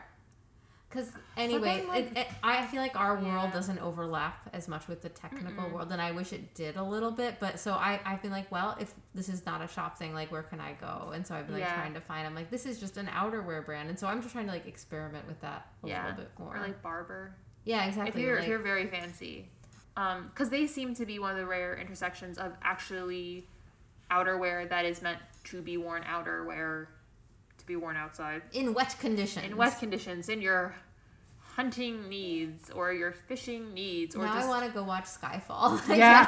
[0.93, 3.51] because anyway like- it, it, i feel like our world Yeah.
[3.51, 5.71] doesn't overlap as much with the technical Mm-mm.
[5.73, 8.51] world and i wish it did a little bit but so i i've been like
[8.51, 11.33] well if this is not a shop thing like where can i go and so
[11.35, 11.73] i've been like Yeah.
[11.73, 14.33] trying to find i'm like this is just an outerwear brand and so i'm just
[14.33, 16.01] trying to like experiment with that a Yeah.
[16.07, 17.35] little bit more Or like Barbour.
[17.65, 18.21] yeah exactly.
[18.21, 19.49] If you're like, if you're very fancy,
[19.97, 23.47] um, because they seem to be one of the rare intersections of actually
[24.11, 26.87] outerwear that is meant to be worn outerwear,
[27.63, 30.75] to be worn outside in wet conditions in wet conditions in your
[31.55, 35.73] hunting needs or your fishing needs or now just i want to go watch skyfall
[35.89, 36.25] like, Yeah.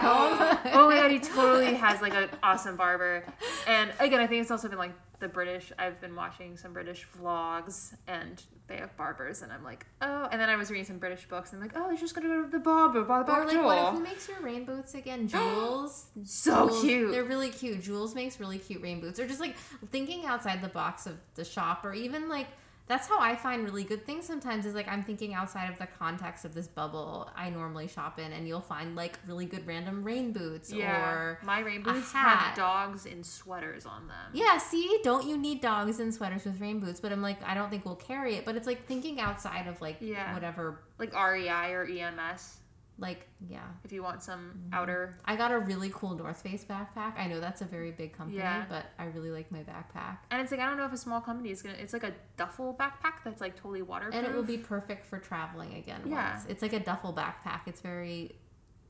[0.74, 3.24] oh my god, he totally has like an awesome Barbour.
[3.68, 5.72] And again, I think it's also been like the British.
[5.80, 10.28] I've been watching some British vlogs and they have Barbours, and I'm like, oh.
[10.32, 12.28] And then I was reading some British books, and I'm like, oh, he's just gonna
[12.28, 13.64] go to the Barbour by the back Or like, door.
[13.66, 15.28] what if who makes your rain boots again?
[15.30, 16.06] Joules.
[16.24, 17.12] So Joules- cute.
[17.12, 17.82] They're really cute.
[17.82, 19.20] Joules makes really cute rain boots.
[19.20, 19.56] Or just like
[19.92, 22.48] thinking outside the box of the shop, or even like
[22.88, 25.88] that's how I find really good things sometimes is like I'm thinking outside of the
[25.88, 30.04] context of this bubble I normally shop in, and you'll find like really good random
[30.04, 31.40] rain boots yeah, or.
[31.44, 34.32] my rain boots have dogs in sweaters on them.
[34.34, 37.00] Yeah, see, don't you need dogs and sweaters with rain boots?
[37.00, 38.46] But I'm like, I don't think we'll carry it.
[38.46, 40.34] But it's like thinking outside of like Yeah.
[40.34, 42.58] whatever, like REI or EMS
[42.98, 43.60] like yeah.
[43.84, 44.74] if you want some Mm-hmm.
[44.74, 45.18] outer.
[45.26, 47.14] I got a really cool North Face backpack.
[47.18, 48.66] I know that's a very big company, Yeah.
[48.70, 50.20] but I really like my backpack.
[50.32, 51.76] And it's like I don't know if a small company is gonna.
[51.78, 54.16] It's like a duffel backpack that's like totally waterproof.
[54.16, 56.02] And it will be perfect for traveling again.
[56.06, 56.34] Yeah.
[56.36, 56.46] Once.
[56.48, 57.62] It's like a duffel backpack.
[57.68, 58.36] It's very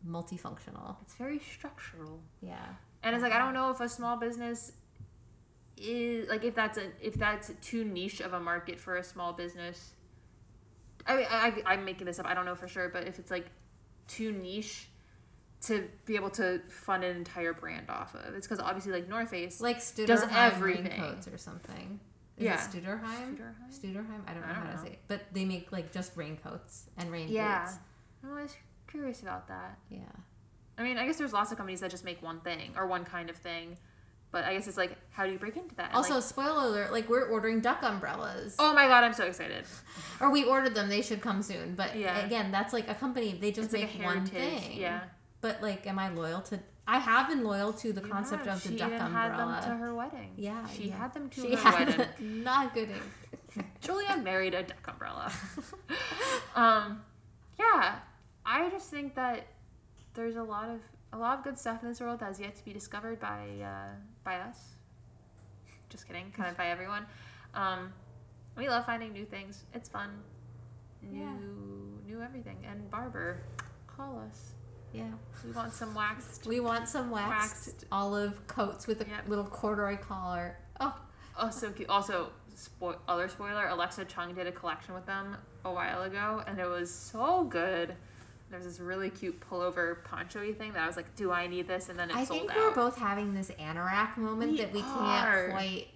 [0.07, 0.97] multifunctional.
[1.01, 2.19] It's very structural.
[2.41, 2.63] Yeah.
[3.01, 4.73] And it's like I don't know if a small business
[5.77, 9.33] is like if that's a if that's too niche of a market for a small
[9.33, 9.91] business.
[11.07, 12.25] I mean, I, I I'm making this up.
[12.25, 13.47] I don't know for sure, but if it's like
[14.07, 14.87] too niche
[15.61, 19.29] to be able to fund an entire brand off of, it's because obviously like North
[19.29, 19.59] Face.
[19.61, 20.85] Like Stutterheim Does everything.
[21.01, 21.99] raincoats or something.
[22.37, 22.55] Is Yeah.
[22.55, 23.35] it Stutterheim?
[23.37, 23.71] Stutterheim?
[23.71, 24.23] Stutterheim?
[24.27, 24.99] I don't know I don't how to say it.
[25.07, 27.77] But they make like just raincoats and rain Yeah, boots.
[28.23, 28.55] I'm always
[28.87, 29.77] curious about that.
[29.89, 29.99] Yeah.
[30.77, 33.05] I mean, I guess there's lots of companies that just make one thing or one
[33.05, 33.77] kind of thing,
[34.31, 35.87] but I guess it's like how do you break into that?
[35.87, 38.55] And, Also, like, spoiler alert, like we're ordering duck umbrellas.
[38.59, 39.65] oh my god, I'm so excited.
[40.19, 41.75] Or we ordered them, they should come soon.
[41.75, 42.17] But Yeah.
[42.25, 44.77] again, that's like a company, they just It's like make one thing.
[44.79, 45.01] Yeah.
[45.41, 46.59] But like, am I loyal to?
[46.87, 49.11] I have been loyal to the concept of the she duck umbrella.
[49.11, 50.33] had them to her wedding.
[50.37, 50.97] Yeah, she yeah.
[50.97, 52.43] had them to she her had wedding.
[52.43, 52.89] not good.
[53.81, 55.31] Julia married a duck umbrella.
[56.55, 57.01] um,
[57.59, 57.95] yeah,
[58.45, 59.47] I just think that
[60.13, 60.79] there's a lot of
[61.13, 63.47] a lot of good stuff in this world that has yet to be discovered by
[63.63, 63.95] uh,
[64.25, 64.57] by us.
[65.89, 67.05] Just kidding, kind of by everyone.
[67.53, 67.93] Um,
[68.57, 69.63] we love finding new things.
[69.73, 70.09] It's fun.
[71.01, 72.07] New, Yeah.
[72.07, 72.57] new everything.
[72.69, 73.43] And Barbour,
[73.87, 74.51] call us.
[74.91, 75.11] Yeah,
[75.43, 76.45] We want some waxed.
[76.47, 77.85] we want some waxed, Waxed.
[77.91, 79.27] olive coats with a Yep.
[79.29, 80.57] little corduroy collar.
[80.81, 80.99] Oh,
[81.37, 81.89] Oh, so cute.
[81.89, 86.59] Also, spo- other spoiler: Alexa Chung did a collection with them a while ago, and
[86.59, 87.97] it was so good.
[88.55, 91.89] There's this really cute pullover poncho-y thing that I was like, "Do I need this?"
[91.89, 92.57] And then it I sold think out.
[92.57, 94.85] we're both having this anorak moment We that we are.
[94.85, 95.87] can't quite.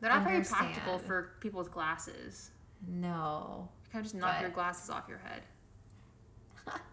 [0.00, 2.50] They're not very practical for people with glasses.
[2.88, 5.42] No, You kind of just knock But- your glasses off your head.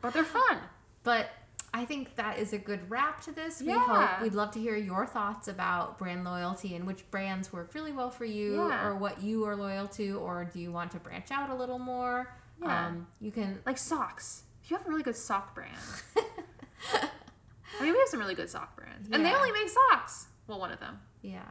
[0.02, 0.60] but they're fun.
[1.04, 1.32] But
[1.74, 3.60] I think that is a good wrap to this.
[3.62, 3.80] We Yeah.
[4.10, 7.92] hope we'd love to hear your thoughts about brand loyalty and which brands work really
[7.92, 8.86] well for you Yeah.
[8.86, 11.80] or what you are loyal to or do you want to branch out a little
[11.80, 12.32] more?
[12.62, 12.86] Yeah.
[12.90, 14.44] Um, you can Like socks.
[14.72, 15.76] You have a really good sock brand,
[16.16, 20.28] I mean, we have some really good sock brands, and they only make socks.
[20.48, 20.98] Well, one of them.
[21.22, 21.42] yeah.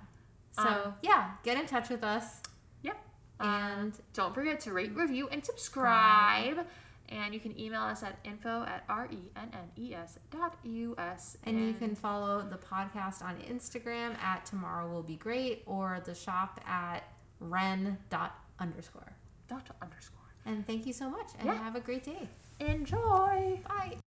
[0.52, 2.40] So, Um, yeah, get in touch with us
[2.80, 2.96] Yep.
[3.40, 6.66] and Don't forget to rate, review, and subscribe.
[7.10, 11.36] And you can email us at info at E r-e-n-n-e-s dot u-s.
[11.44, 16.14] and you can follow the podcast on Instagram at tomorrow will be great or the
[16.14, 17.00] shop at
[17.38, 19.12] ren dot underscore.
[19.46, 20.20] dot underscore.
[20.46, 21.54] And thank you so much and Yeah.
[21.62, 22.28] have a great day.
[22.60, 23.58] Enjoy!
[23.66, 24.09] Bye.